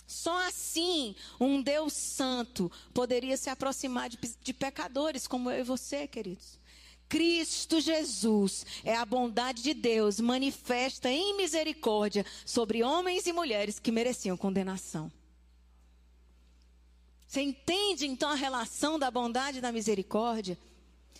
[0.07, 6.07] Só assim um Deus santo poderia se aproximar de, de pecadores como eu e você,
[6.07, 6.57] queridos.
[7.07, 13.91] Cristo Jesus é a bondade de Deus manifesta em misericórdia sobre homens e mulheres que
[13.91, 15.11] mereciam condenação.
[17.27, 20.57] Você entende então a relação da bondade e da misericórdia?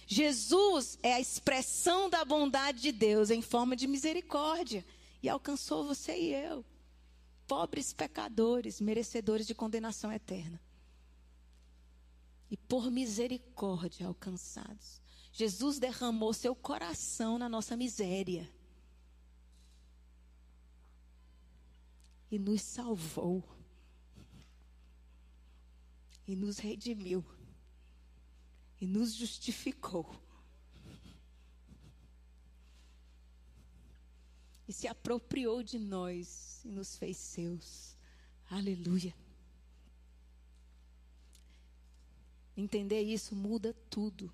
[0.08, 4.86] Jesus é a expressão da bondade de Deus em forma de misericórdia
[5.22, 6.64] e alcançou você e eu,
[7.48, 10.62] pobres pecadores, merecedores de condenação eterna.
[12.50, 15.02] E por misericórdia alcançados.
[15.38, 18.50] Jesus derramou seu coração na nossa miséria.
[22.32, 23.44] E nos salvou.
[26.26, 27.22] E nos redimiu.
[28.80, 30.10] E nos justificou.
[34.66, 37.98] E se apropriou de nós e nos fez seus.
[38.50, 39.14] Aleluia.
[42.56, 44.34] Entender isso muda tudo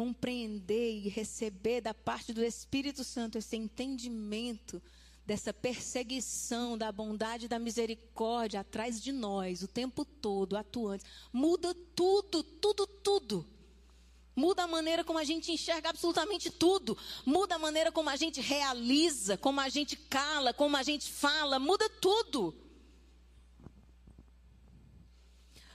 [0.00, 4.80] compreender e receber da parte do Espírito Santo esse entendimento
[5.26, 11.74] dessa perseguição da bondade e da misericórdia atrás de nós o tempo todo, atuante, muda
[11.94, 13.46] tudo, tudo, tudo.
[14.34, 16.96] Muda a maneira como a gente enxerga absolutamente tudo.
[17.26, 21.58] Muda a maneira como a gente realiza, como a gente cala, como a gente fala,
[21.58, 22.54] muda tudo.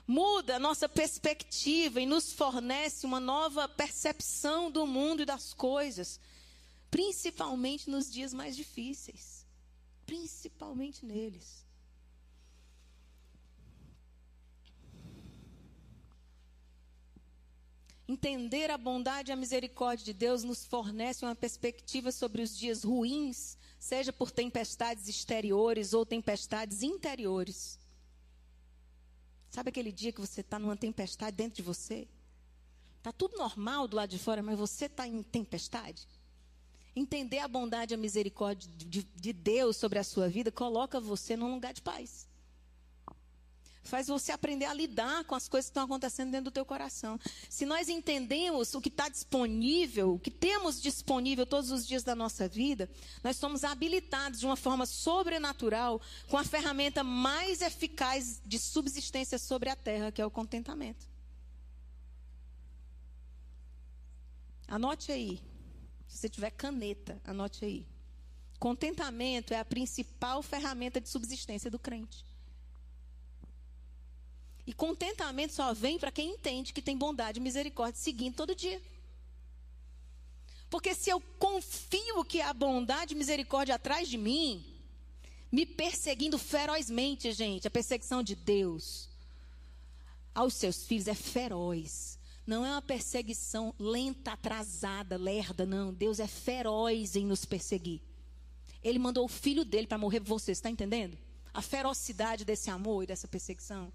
[0.08, 6.20] Muda a nossa perspectiva e nos fornece uma nova percepção do mundo e das coisas,
[6.92, 9.46] principalmente nos dias mais difíceis,
[10.06, 11.66] principalmente neles.
[18.08, 22.84] Entender a bondade e a misericórdia de Deus nos fornece uma perspectiva sobre os dias
[22.84, 27.80] ruins, seja por tempestades exteriores ou tempestades interiores.
[29.56, 32.10] Sabe aquele dia que você está numa tempestade dentro de você?
[32.98, 36.06] Está tudo normal do lado de fora, mas você está em tempestade?
[36.94, 41.38] Entender a bondade e a misericórdia de, de Deus sobre a sua vida coloca você
[41.38, 42.28] num lugar de paz
[43.86, 47.20] faz você aprender a lidar com as coisas que estão acontecendo dentro do teu coração.
[47.50, 52.16] Se nós entendemos o que está disponível, o que temos disponível todos os dias da
[52.16, 52.90] nossa vida,
[53.24, 59.70] nós somos habilitados de uma forma sobrenatural com a ferramenta mais eficaz de subsistência sobre
[59.70, 61.08] a terra, que é o contentamento.
[64.68, 65.40] Anote aí.
[66.08, 67.86] Se você tiver caneta, anote aí.
[68.58, 72.26] Contentamento é a principal ferramenta de subsistência do crente.
[74.68, 78.82] E contentamento só vem para quem entende que tem bondade e misericórdia seguindo todo dia.
[80.70, 84.66] Porque se eu confio que a bondade e misericórdia atrás de mim,
[85.52, 89.10] me perseguindo ferozmente, gente, a perseguição de Deus
[90.34, 92.20] aos seus filhos é feroz.
[92.46, 95.94] Não é uma perseguição lenta, atrasada, lerda, não.
[95.94, 98.02] Deus é feroz em nos perseguir.
[98.84, 101.18] Ele mandou o filho dele para morrer por você, está entendendo?
[101.54, 103.92] A ferocidade desse amor e dessa perseguição.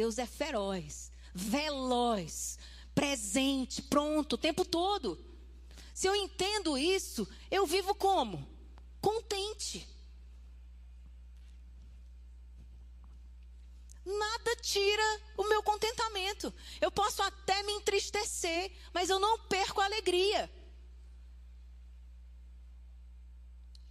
[0.00, 2.58] Deus é feroz, veloz,
[2.94, 5.22] presente, pronto o tempo todo.
[5.92, 8.48] Se eu entendo isso, eu vivo como?
[8.98, 9.86] Contente.
[14.06, 16.50] Nada tira o meu contentamento.
[16.80, 20.50] Eu posso até me entristecer, mas eu não perco a alegria.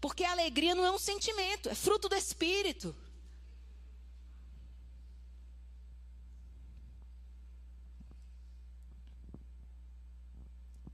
[0.02, 2.96] Porque a alegria não é um sentimento, é fruto do espírito.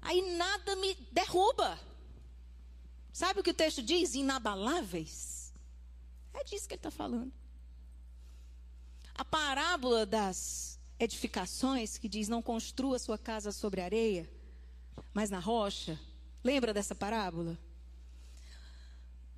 [0.05, 1.79] Aí nada me derruba.
[3.11, 4.13] Sabe o que o texto diz?
[4.13, 5.51] Inabaláveis.
[6.31, 7.33] É disso que ele está falando.
[9.15, 14.29] A parábola das edificações, que diz: Não construa sua casa sobre areia,
[15.11, 15.99] mas na rocha.
[16.43, 17.57] Lembra dessa parábola?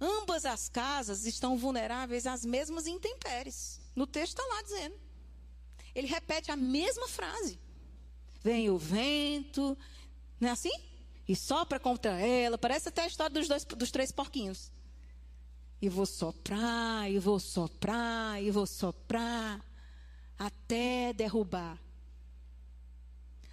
[0.01, 3.79] Ambas as casas estão vulneráveis às mesmas intempéries.
[3.95, 4.95] No texto está lá dizendo.
[5.95, 7.57] Ele repete a mesma frase.
[8.43, 9.77] Vem o vento,
[10.39, 10.71] não é assim?
[11.27, 12.57] E sopra contra ela.
[12.57, 14.71] Parece até a história dos, dois, dos três porquinhos.
[15.81, 19.63] E vou soprar, e vou soprar, e vou soprar,
[20.37, 21.77] até derrubar.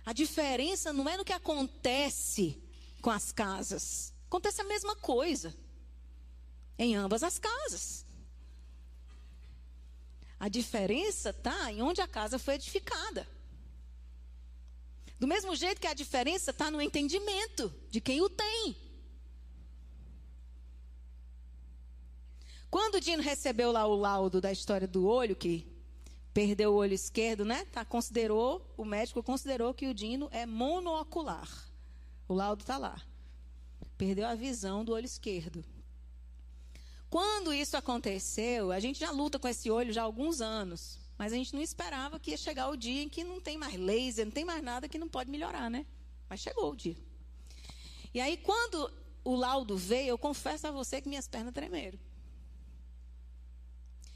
[0.06, 2.62] A diferença não é no que acontece
[3.00, 4.12] com as casas.
[4.26, 5.54] Acontece a mesma coisa
[6.78, 8.04] em ambas as casas.
[10.38, 13.26] A diferença está em onde a casa foi edificada.
[15.24, 18.76] Do mesmo jeito que a diferença está no entendimento de quem o tem.
[22.70, 25.66] Quando o Dino recebeu lá o laudo da história do olho, que
[26.34, 27.64] perdeu o olho esquerdo, né?
[27.72, 31.48] Tá, considerou, o médico considerou que o Dino é monoocular.
[32.28, 33.00] O laudo está lá.
[33.96, 35.64] Perdeu a visão do olho esquerdo.
[37.08, 40.98] Quando isso aconteceu, a gente já luta com esse olho já há alguns anos.
[41.16, 43.74] Mas a gente não esperava que ia chegar o dia em que não tem mais
[43.74, 45.86] laser, não tem mais nada que não pode melhorar, né?
[46.28, 46.96] Mas chegou o dia.
[48.12, 48.92] E aí, quando
[49.24, 51.98] o laudo veio, eu confesso a você que minhas pernas tremeram.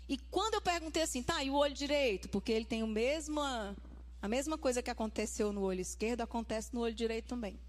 [0.09, 2.29] E quando eu perguntei assim, tá, e o olho direito?
[2.29, 6.81] Porque ele tem o mesmo, a mesma coisa que aconteceu no olho esquerdo, acontece no
[6.81, 7.61] olho direito também.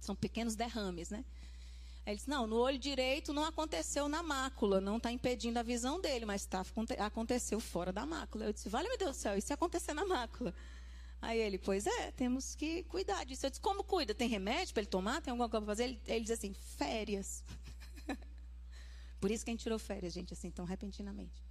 [0.00, 1.24] São pequenos derrames, né?
[2.06, 6.00] Ele disse: Não, no olho direito não aconteceu na mácula, não está impedindo a visão
[6.00, 6.64] dele, mas tá,
[6.98, 8.44] aconteceu fora da mácula.
[8.44, 10.54] Eu disse: Vale, meu Deus do céu, isso acontecer na mácula.
[11.20, 13.44] Aí ele: Pois é, temos que cuidar disso.
[13.44, 14.14] Eu disse: Como cuida?
[14.14, 15.20] Tem remédio para ele tomar?
[15.20, 15.84] Tem alguma coisa para fazer?
[15.84, 17.42] Ele, ele diz assim: Férias.
[19.20, 21.44] Por isso que a gente tirou férias, gente, assim, tão repentinamente.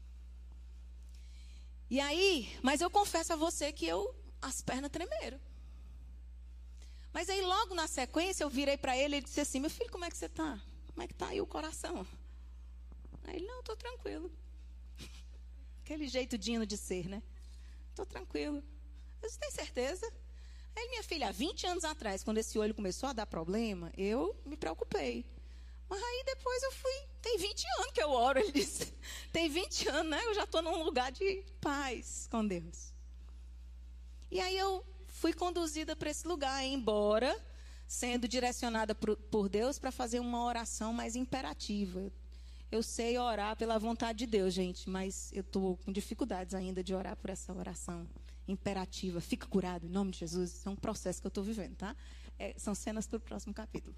[1.89, 5.39] E aí, mas eu confesso a você que eu, as pernas tremeram.
[7.15, 10.03] Mas aí logo na sequência eu virei para ele e disse assim: "Meu filho, como
[10.03, 10.61] é que você está?
[10.87, 12.05] Como é que está aí o coração?"
[13.23, 14.29] Aí ele: "Não, estou tranquilo."
[15.81, 17.23] Aquele jeito dino de ser, né?
[17.89, 18.61] Estou tranquilo.
[19.21, 20.05] Disse: "Tem certeza?"
[20.75, 24.35] Aí minha filha, há 20 anos atrás, quando esse olho começou a dar problema, eu
[24.45, 25.25] me preocupei.
[25.87, 27.07] Mas aí depois eu fui.
[27.21, 28.93] Tem 20 anos que eu oro, ele disse.
[29.31, 30.21] Tem 20 anos, né?
[30.25, 32.93] Eu já estou num lugar de paz com Deus.
[34.29, 34.85] E aí eu
[35.15, 37.35] fui conduzida para esse lugar, embora
[37.87, 42.11] sendo direcionada por, Deus para fazer uma oração mais imperativa.
[42.71, 46.93] Eu sei orar pela vontade de Deus, gente, mas eu estou com dificuldades ainda de
[46.93, 48.07] orar por essa oração
[48.47, 49.21] imperativa.
[49.21, 50.51] Fica curado, em nome de Jesus.
[50.51, 51.95] Isso é um processo que eu estou vivendo, tá?
[52.37, 53.95] É, são cenas para o próximo capítulo.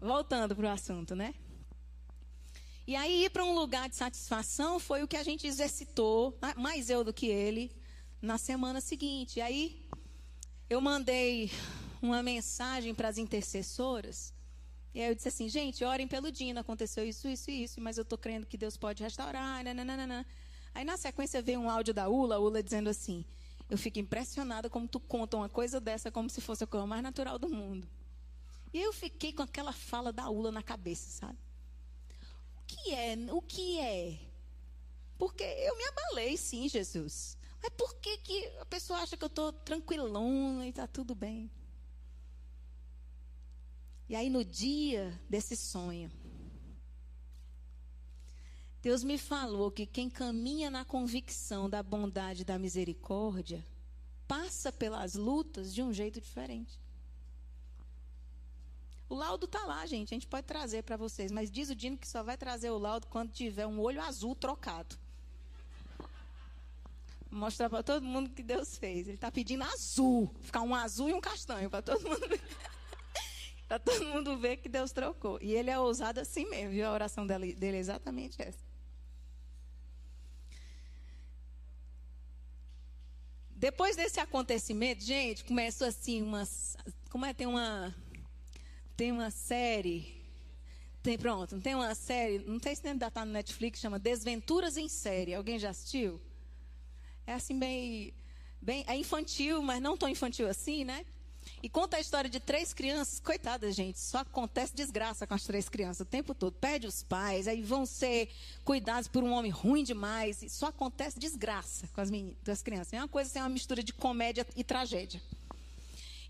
[0.00, 1.34] Voltando para o assunto, né?
[2.86, 6.88] E aí, ir para um lugar de satisfação foi o que a gente exercitou, mais
[6.88, 7.70] eu do que ele,
[8.22, 9.40] na semana seguinte.
[9.40, 9.87] E aí,
[10.68, 11.50] eu mandei
[12.02, 14.34] uma mensagem para as intercessoras.
[14.94, 17.96] E aí eu disse assim, gente, orem pelo Dino, aconteceu isso, isso e isso, mas
[17.96, 19.64] eu estou crendo que Deus pode restaurar.
[19.64, 20.26] Nananana.
[20.74, 23.24] Aí na sequência veio um áudio da Ula, Ula dizendo assim,
[23.70, 27.02] eu fico impressionada como tu conta uma coisa dessa como se fosse a coisa mais
[27.02, 27.88] natural do mundo.
[28.72, 31.38] E eu fiquei com aquela fala da Ula na cabeça, sabe?
[32.58, 33.16] O que é?
[33.32, 34.18] O que é?
[35.16, 37.37] Porque eu me abalei, sim, Jesus.
[37.62, 41.50] Mas por que, que a pessoa acha que eu estou tranquilona e está tudo bem?
[44.08, 46.10] E aí, no dia desse sonho,
[48.80, 53.66] Deus me falou que quem caminha na convicção da bondade e da misericórdia
[54.26, 56.80] passa pelas lutas de um jeito diferente.
[59.08, 60.14] O laudo está lá, gente.
[60.14, 61.32] A gente pode trazer para vocês.
[61.32, 64.34] Mas diz o Dino que só vai trazer o laudo quando tiver um olho azul
[64.34, 64.96] trocado
[67.30, 69.06] mostrar para todo mundo que Deus fez.
[69.06, 72.40] Ele está pedindo azul, ficar um azul e um castanho para todo mundo ver.
[73.68, 75.38] para todo mundo ver que Deus trocou.
[75.42, 76.86] E ele é ousado assim mesmo, viu?
[76.86, 78.66] A oração dele, dele é exatamente essa.
[83.50, 86.76] Depois desse acontecimento, gente, começou assim umas,
[87.10, 87.94] como é tem uma
[88.96, 90.18] tem uma série
[91.02, 94.88] tem, pronto, tem uma série, não sei se ainda está no Netflix, chama Desventuras em
[94.88, 95.34] Série.
[95.34, 96.20] Alguém já assistiu?
[97.28, 98.14] É assim bem,
[98.60, 101.04] bem, é infantil, mas não tão infantil assim, né?
[101.62, 105.68] E conta a história de três crianças, coitadas, gente, só acontece desgraça com as três
[105.68, 106.54] crianças o tempo todo.
[106.54, 108.30] Perde os pais, aí vão ser
[108.64, 112.94] cuidados por um homem ruim demais, só acontece desgraça com as, meninas, as crianças.
[112.94, 115.20] É uma coisa assim, é uma mistura de comédia e tragédia.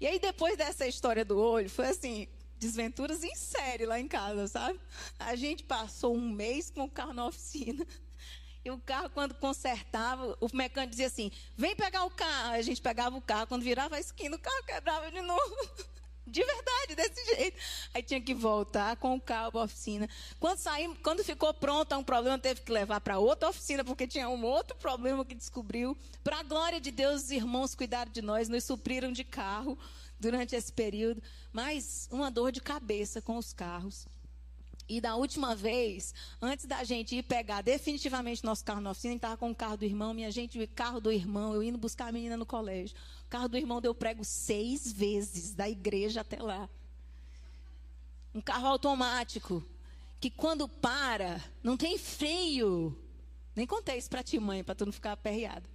[0.00, 2.26] E aí, depois dessa história do olho, foi assim,
[2.58, 4.80] desventuras em série lá em casa, sabe?
[5.16, 7.86] A gente passou um mês com o carro na oficina.
[8.64, 12.52] E o carro, quando consertava, o mecânico dizia assim: vem pegar o carro.
[12.52, 15.56] A gente pegava o carro, quando virava a esquina, o carro quebrava de novo.
[16.28, 17.58] De verdade, desse jeito.
[17.94, 20.06] Aí tinha que voltar com o carro para a oficina.
[20.38, 24.28] Quando saímos, quando ficou pronto um problema, teve que levar para outra oficina, porque tinha
[24.28, 25.96] um outro problema que descobriu.
[26.22, 29.78] Para a glória de Deus, os irmãos cuidaram de nós, nos supriram de carro
[30.20, 31.22] durante esse período.
[31.50, 34.06] Mas uma dor de cabeça com os carros.
[34.88, 39.12] E da última vez, antes da gente ir pegar definitivamente nosso carro na oficina, a
[39.12, 41.76] gente estava com o carro do irmão, minha gente, o carro do irmão, eu indo
[41.76, 42.96] buscar a menina no colégio.
[43.26, 46.70] O carro do irmão deu prego seis vezes, da igreja até lá.
[48.34, 49.62] Um carro automático,
[50.18, 52.96] que quando para, não tem freio.
[53.54, 55.68] Nem contei isso para ti, mãe, para tu não ficar aperreada.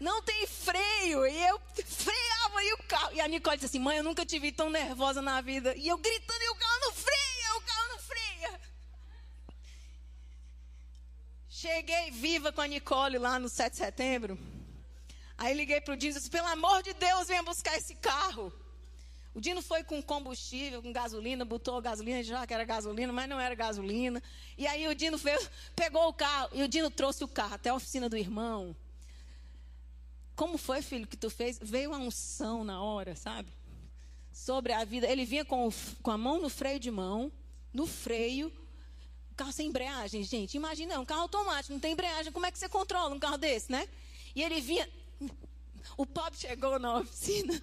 [0.00, 1.26] Não tem freio.
[1.26, 3.12] E eu freava e o carro.
[3.12, 5.74] E a Nicole disse assim: mãe, eu nunca te vi tão nervosa na vida.
[5.76, 8.60] E eu gritando e o carro não freia, o carro não freia.
[11.48, 14.38] Cheguei viva com a Nicole lá no 7 de setembro.
[15.36, 18.52] Aí liguei para o Dino e disse: pelo amor de Deus, venha buscar esse carro.
[19.34, 23.38] O Dino foi com combustível, com gasolina, botou gasolina, já que era gasolina, mas não
[23.38, 24.22] era gasolina.
[24.56, 27.70] E aí o Dino fez, pegou o carro e o Dino trouxe o carro até
[27.70, 28.74] a oficina do irmão.
[30.38, 31.58] Como foi, filho, que tu fez?
[31.60, 33.50] Veio uma unção na hora, sabe?
[34.32, 35.04] Sobre a vida.
[35.08, 37.32] Ele vinha com, o, com a mão no freio de mão,
[37.74, 38.52] no freio,
[39.36, 40.56] carro sem embreagem, gente.
[40.56, 42.30] Imagina, um carro automático, não tem embreagem.
[42.30, 43.88] Como é que você controla um carro desse, né?
[44.32, 44.88] E ele vinha.
[45.96, 47.60] O pobre chegou na oficina,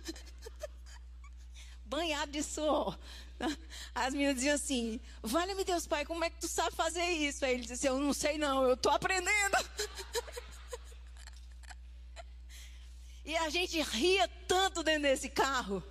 [1.85, 2.99] banhado de suor.
[3.95, 7.45] As meninas diziam assim: Vale-me Deus, pai, como é que tu sabe fazer isso?
[7.45, 9.55] Aí ele disse: Eu não sei, não, eu estou aprendendo.
[13.25, 15.83] E a gente ria tanto dentro desse carro.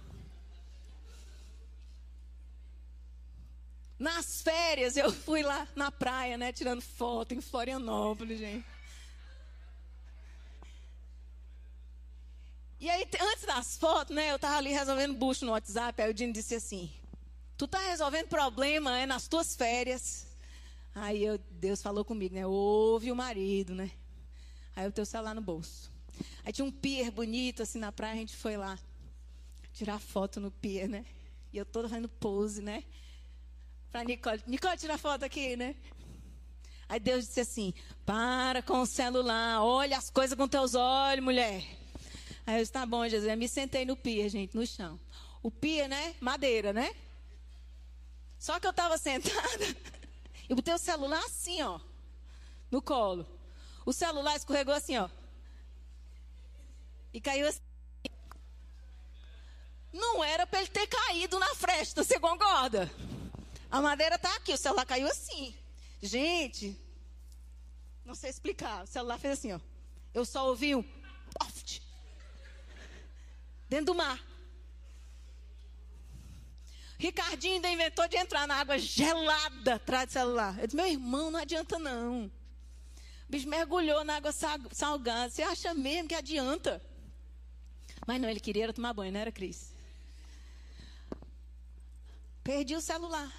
[3.98, 8.66] Nas férias, eu fui lá na praia, né, tirando foto em Florianópolis, gente.
[12.78, 16.14] E aí, antes das fotos, né, eu tava ali resolvendo bucho no WhatsApp, aí o
[16.14, 16.92] Dino disse assim:
[17.56, 20.26] Tu tá resolvendo problema é, nas tuas férias.
[20.94, 22.46] Aí eu, Deus falou comigo, né?
[22.46, 23.90] Ouve o marido, né?
[24.76, 25.93] Aí o teu celular no bolso.
[26.44, 28.78] Aí tinha um pier bonito assim na praia, a gente foi lá
[29.72, 31.04] tirar foto no pier, né?
[31.52, 32.84] E eu toda fazendo pose, né?
[33.90, 34.42] Pra Nicole.
[34.46, 35.74] Nicole, tira foto aqui, né?
[36.88, 41.64] Aí Deus disse assim: para com o celular, olha as coisas com teus olhos, mulher.
[42.46, 43.30] Aí eu disse: tá bom, Jesus.
[43.30, 44.98] Eu me sentei no pier, gente, no chão.
[45.42, 46.14] O pier, né?
[46.20, 46.94] Madeira, né?
[48.38, 49.64] Só que eu estava sentada
[50.48, 51.80] e botei o celular assim, ó,
[52.70, 53.26] no colo.
[53.86, 55.08] O celular escorregou assim, ó.
[57.14, 57.60] E caiu assim.
[59.92, 62.90] Não era para ele ter caído na fresta, você concorda?
[63.70, 65.56] A madeira está aqui, o celular caiu assim.
[66.02, 66.76] Gente,
[68.04, 68.82] não sei explicar.
[68.82, 69.60] O celular fez assim, ó.
[70.12, 70.82] Eu só ouvi um
[71.38, 71.80] poft
[73.68, 74.20] dentro do mar.
[76.98, 80.58] Ricardinho ainda inventou de entrar na água gelada atrás do celular.
[80.58, 82.26] Eu disse, meu irmão, não adianta não.
[82.26, 82.30] O
[83.28, 85.30] bicho mergulhou na água salgada.
[85.30, 86.82] Você acha mesmo que adianta?
[88.06, 89.72] Mas não, ele queria tomar banho, não era, Cris?
[92.42, 93.32] Perdi o celular.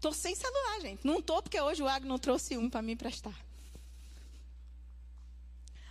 [0.00, 1.06] Tô sem celular, gente.
[1.06, 3.34] Não tô porque hoje o Agno trouxe um para me emprestar.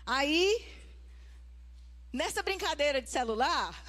[0.05, 0.65] Aí,
[2.13, 3.83] nessa brincadeira de celular,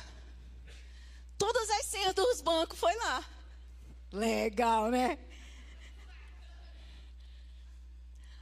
[1.37, 3.25] todas as senhas dos bancos foi lá.
[4.11, 5.19] Legal, né?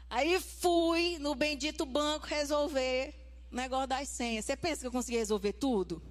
[0.09, 4.45] Aí fui no bendito banco resolver negócio das senhas.
[4.45, 6.03] Você pensa que eu consegui resolver tudo?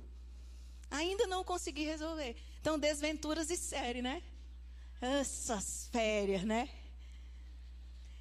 [0.89, 2.35] Ainda não consegui resolver.
[2.61, 4.23] Então, desventuras e série, né?
[5.01, 6.69] Essas férias, né?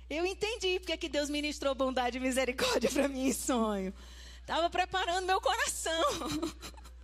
[0.09, 3.95] Eu entendi porque que Deus ministrou bondade e misericórdia para mim em sonho.
[4.41, 6.03] Estava preparando meu coração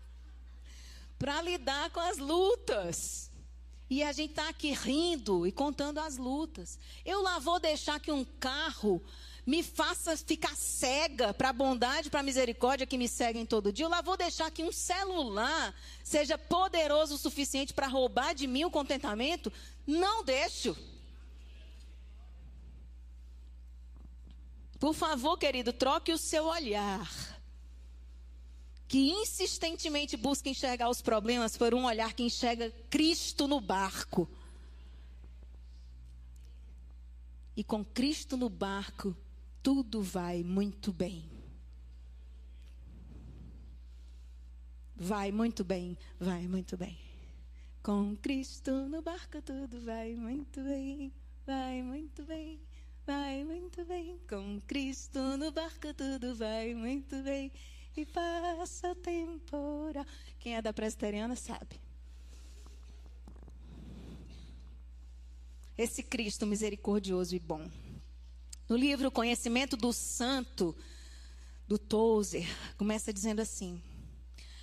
[1.19, 3.31] para lidar com as lutas.
[3.89, 6.79] E a gente está aqui rindo e contando as lutas.
[7.05, 9.03] Eu lá vou deixar que um carro
[9.47, 13.84] me faça ficar cega para a bondade, para a misericórdia que me seguem todo dia.
[13.84, 15.74] Eu lá vou deixar que um celular
[16.05, 19.53] seja poderoso o suficiente para roubar de mim o contentamento?
[19.86, 20.76] Não deixo.
[24.78, 27.07] Por favor, querido, troque o seu olhar.
[28.88, 34.28] Que insistentemente busca enxergar os problemas por um olhar que enxerga Cristo no barco.
[37.55, 39.14] E com Cristo no barco,
[39.63, 41.41] tudo vai muito bem.
[45.01, 46.99] vai muito bem, vai muito bem.
[47.83, 51.11] Com Cristo no barco tudo vai muito bem,
[51.47, 52.61] vai muito bem,
[53.07, 54.21] vai muito bem.
[54.29, 57.51] Com Cristo no barco tudo vai muito bem
[57.97, 60.05] e passa o temporal.
[60.39, 61.81] Quem é da presbiteriana sabe.
[65.79, 67.71] Esse Cristo misericordioso e bom.
[68.71, 70.77] No livro Conhecimento do Santo,
[71.66, 72.47] do Tozer,
[72.79, 73.83] começa dizendo assim: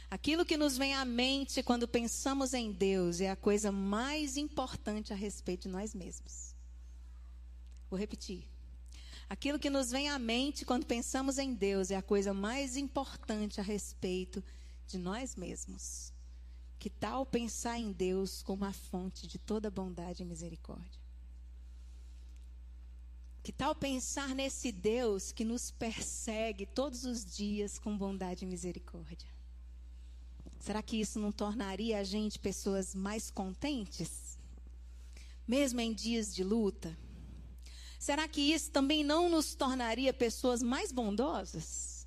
[0.09, 5.11] Aquilo que nos vem à mente quando pensamos em Deus é a coisa mais importante
[5.11, 6.55] a respeito de nós mesmos.
[7.89, 8.47] Vou repetir.
[9.29, 13.59] Aquilo que nos vem à mente quando pensamos em Deus é a coisa mais importante
[13.59, 14.41] a respeito
[14.87, 16.13] de nós mesmos.
[16.79, 21.06] Que tal pensar em Deus como a fonte de toda bondade e misericórdia?
[23.47, 29.29] Que tal pensar nesse Deus que nos persegue todos os dias com bondade e misericórdia?
[30.59, 34.37] Será que isso não tornaria a gente pessoas mais contentes?
[35.47, 36.93] Mesmo em dias de luta?
[37.97, 42.05] Será que isso também não nos tornaria pessoas mais bondosas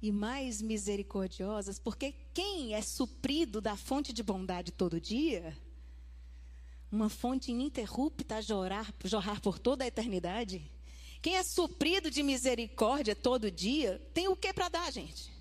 [0.00, 1.80] e mais misericordiosas?
[1.80, 5.52] Porque quem é suprido da fonte de bondade todo dia,
[6.90, 10.70] uma fonte ininterrupta a jorrar, jorrar por toda a eternidade,
[11.22, 15.40] quem é suprido de misericórdia todo dia, tem o que para dar, gente?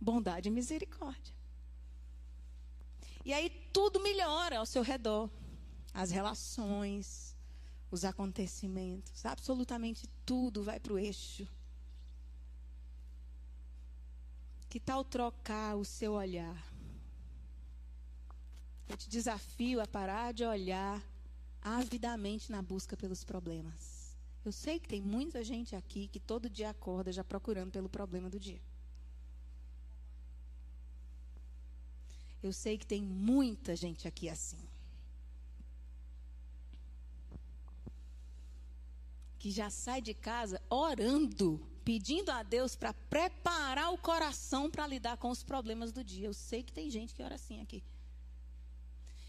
[0.00, 1.34] bondade e misericórdia.
[3.24, 5.28] E aí tudo melhora ao seu redor.
[5.92, 7.36] As relações,
[7.90, 11.46] os acontecimentos, absolutamente tudo vai para o eixo.
[14.68, 16.67] Que tal trocar o seu olhar?
[18.88, 21.02] Eu te desafio a parar de olhar
[21.60, 24.16] avidamente na busca pelos problemas.
[24.44, 28.30] Eu sei que tem muita gente aqui que todo dia acorda já procurando pelo problema
[28.30, 28.60] do dia.
[32.42, 34.58] Eu sei que tem muita gente aqui assim.
[39.38, 45.16] Que já sai de casa orando, pedindo a Deus para preparar o coração para lidar
[45.16, 46.26] com os problemas do dia.
[46.26, 47.82] Eu sei que tem gente que ora assim aqui.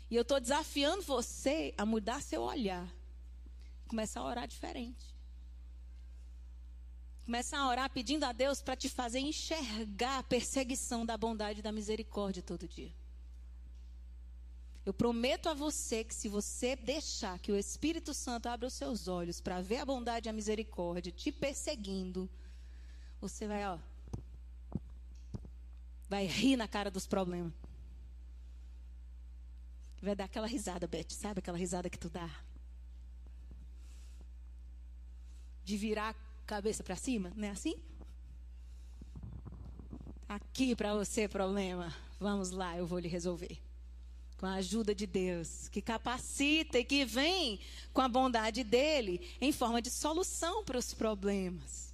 [0.10, 2.88] E eu estou desafiando você a mudar seu olhar.
[3.88, 5.06] Começar a orar diferente.
[7.26, 11.62] Começar a orar pedindo a Deus para te fazer enxergar a perseguição da bondade e
[11.62, 12.92] da misericórdia todo dia.
[14.84, 19.08] Eu prometo a você que se você deixar que o Espírito Santo abra os seus
[19.08, 22.28] olhos para ver a bondade e a misericórdia te perseguindo,
[23.22, 23.78] você vai, ó,
[26.10, 27.54] vai rir na cara dos problemas.
[30.02, 32.30] Vai dar aquela risada, Beth, sabe aquela risada que tu dá?
[35.64, 37.76] De virar a cabeça para cima, não é assim?
[40.28, 41.94] Aqui para você problema.
[42.20, 43.60] Vamos lá, eu vou lhe resolver
[44.40, 47.60] com a ajuda de Deus, que capacita e que vem
[47.92, 51.94] com a bondade dele em forma de solução para os problemas.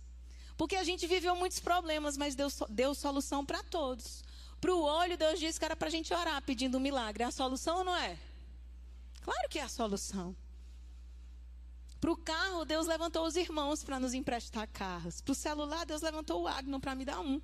[0.55, 4.23] Porque a gente viveu muitos problemas, mas Deus deu solução para todos.
[4.65, 7.21] Para o olho, Deus disse que era para a gente orar pedindo um milagre.
[7.21, 8.17] É a solução ou não é?
[9.21, 10.35] Claro que é a solução.
[12.01, 15.21] Para o carro, Deus levantou os irmãos para nos emprestar carros.
[15.21, 17.39] Para o celular, Deus levantou o Agno para me dar um.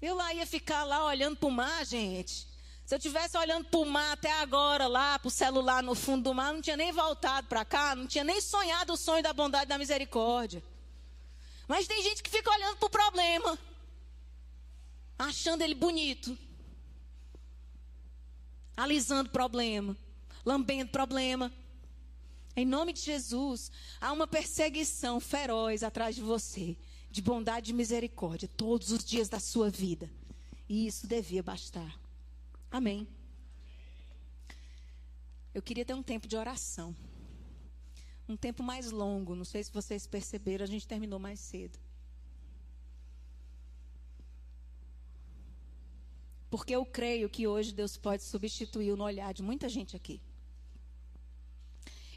[0.00, 2.47] Eu lá ia ficar lá olhando para o mar, gente.
[2.88, 6.22] Se eu tivesse olhando para o mar até agora, lá para o celular no fundo
[6.22, 9.30] do mar, não tinha nem voltado para cá, não tinha nem sonhado o sonho da
[9.30, 10.64] bondade e da misericórdia.
[11.68, 13.58] Mas tem gente que fica olhando para o problema,
[15.18, 16.34] achando ele bonito,
[18.74, 19.94] alisando problema,
[20.42, 21.52] lambendo problema.
[22.56, 23.70] Em nome de Jesus,
[24.00, 26.74] há uma perseguição feroz atrás de você
[27.10, 30.10] de bondade e misericórdia todos os dias da sua vida.
[30.66, 32.07] E isso devia bastar.
[32.70, 33.08] Amém.
[35.54, 36.94] Eu queria ter um tempo de oração.
[38.28, 39.34] Um tempo mais longo.
[39.34, 41.78] Não sei se vocês perceberam, a gente terminou mais cedo.
[46.50, 50.20] Porque eu creio que hoje Deus pode substituir no olhar de muita gente aqui.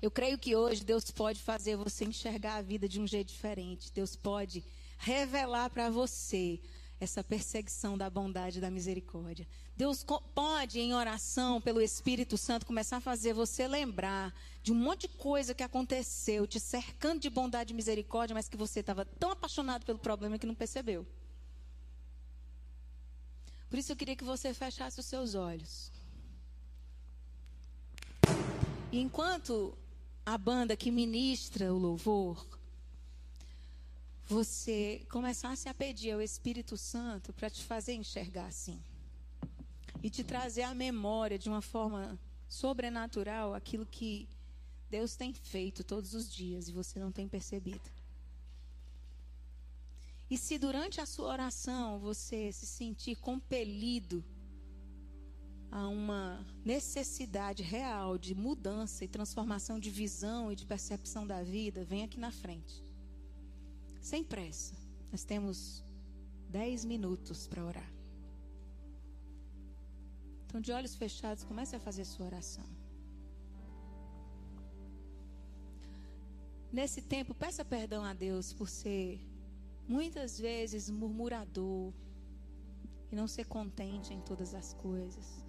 [0.01, 3.91] Eu creio que hoje Deus pode fazer você enxergar a vida de um jeito diferente.
[3.91, 4.63] Deus pode
[4.97, 6.59] revelar para você
[7.01, 9.47] essa perseguição da bondade e da misericórdia.
[9.75, 14.31] Deus pode, em oração pelo Espírito Santo, começar a fazer você lembrar
[14.61, 18.55] de um monte de coisa que aconteceu, te cercando de bondade e misericórdia, mas que
[18.55, 21.03] você estava tão apaixonado pelo problema que não percebeu.
[23.67, 25.91] Por isso eu queria que você fechasse os seus olhos.
[28.91, 29.75] E enquanto
[30.23, 32.45] a banda que ministra o louvor,
[34.31, 38.81] você começasse a pedir ao Espírito Santo para te fazer enxergar assim.
[40.01, 42.17] E te trazer à memória de uma forma
[42.47, 44.29] sobrenatural aquilo que
[44.89, 47.91] Deus tem feito todos os dias e você não tem percebido.
[50.29, 54.23] E se durante a sua oração você se sentir compelido
[55.69, 61.83] a uma necessidade real de mudança e transformação de visão e de percepção da vida,
[61.83, 62.90] vem aqui na frente.
[64.01, 64.73] Sem pressa.
[65.11, 65.83] Nós temos
[66.49, 67.93] dez minutos para orar.
[70.45, 72.65] Então, de olhos fechados, comece a fazer sua oração.
[76.71, 79.21] Nesse tempo, peça perdão a Deus por ser
[79.87, 81.93] muitas vezes murmurador
[83.11, 85.43] e não ser contente em todas as coisas.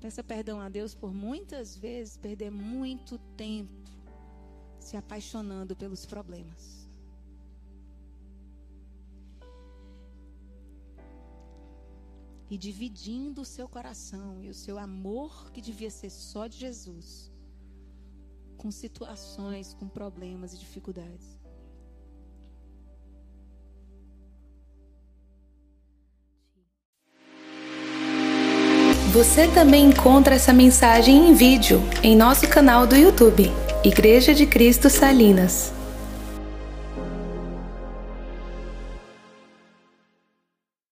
[0.00, 3.83] Peça perdão a Deus por muitas vezes perder muito tempo
[4.84, 6.86] se apaixonando pelos problemas.
[12.50, 17.32] E dividindo o seu coração e o seu amor, que devia ser só de Jesus,
[18.58, 21.38] com situações, com problemas e dificuldades.
[29.12, 33.48] Você também encontra essa mensagem em vídeo em nosso canal do YouTube,
[33.84, 35.73] Igreja de Cristo Salinas.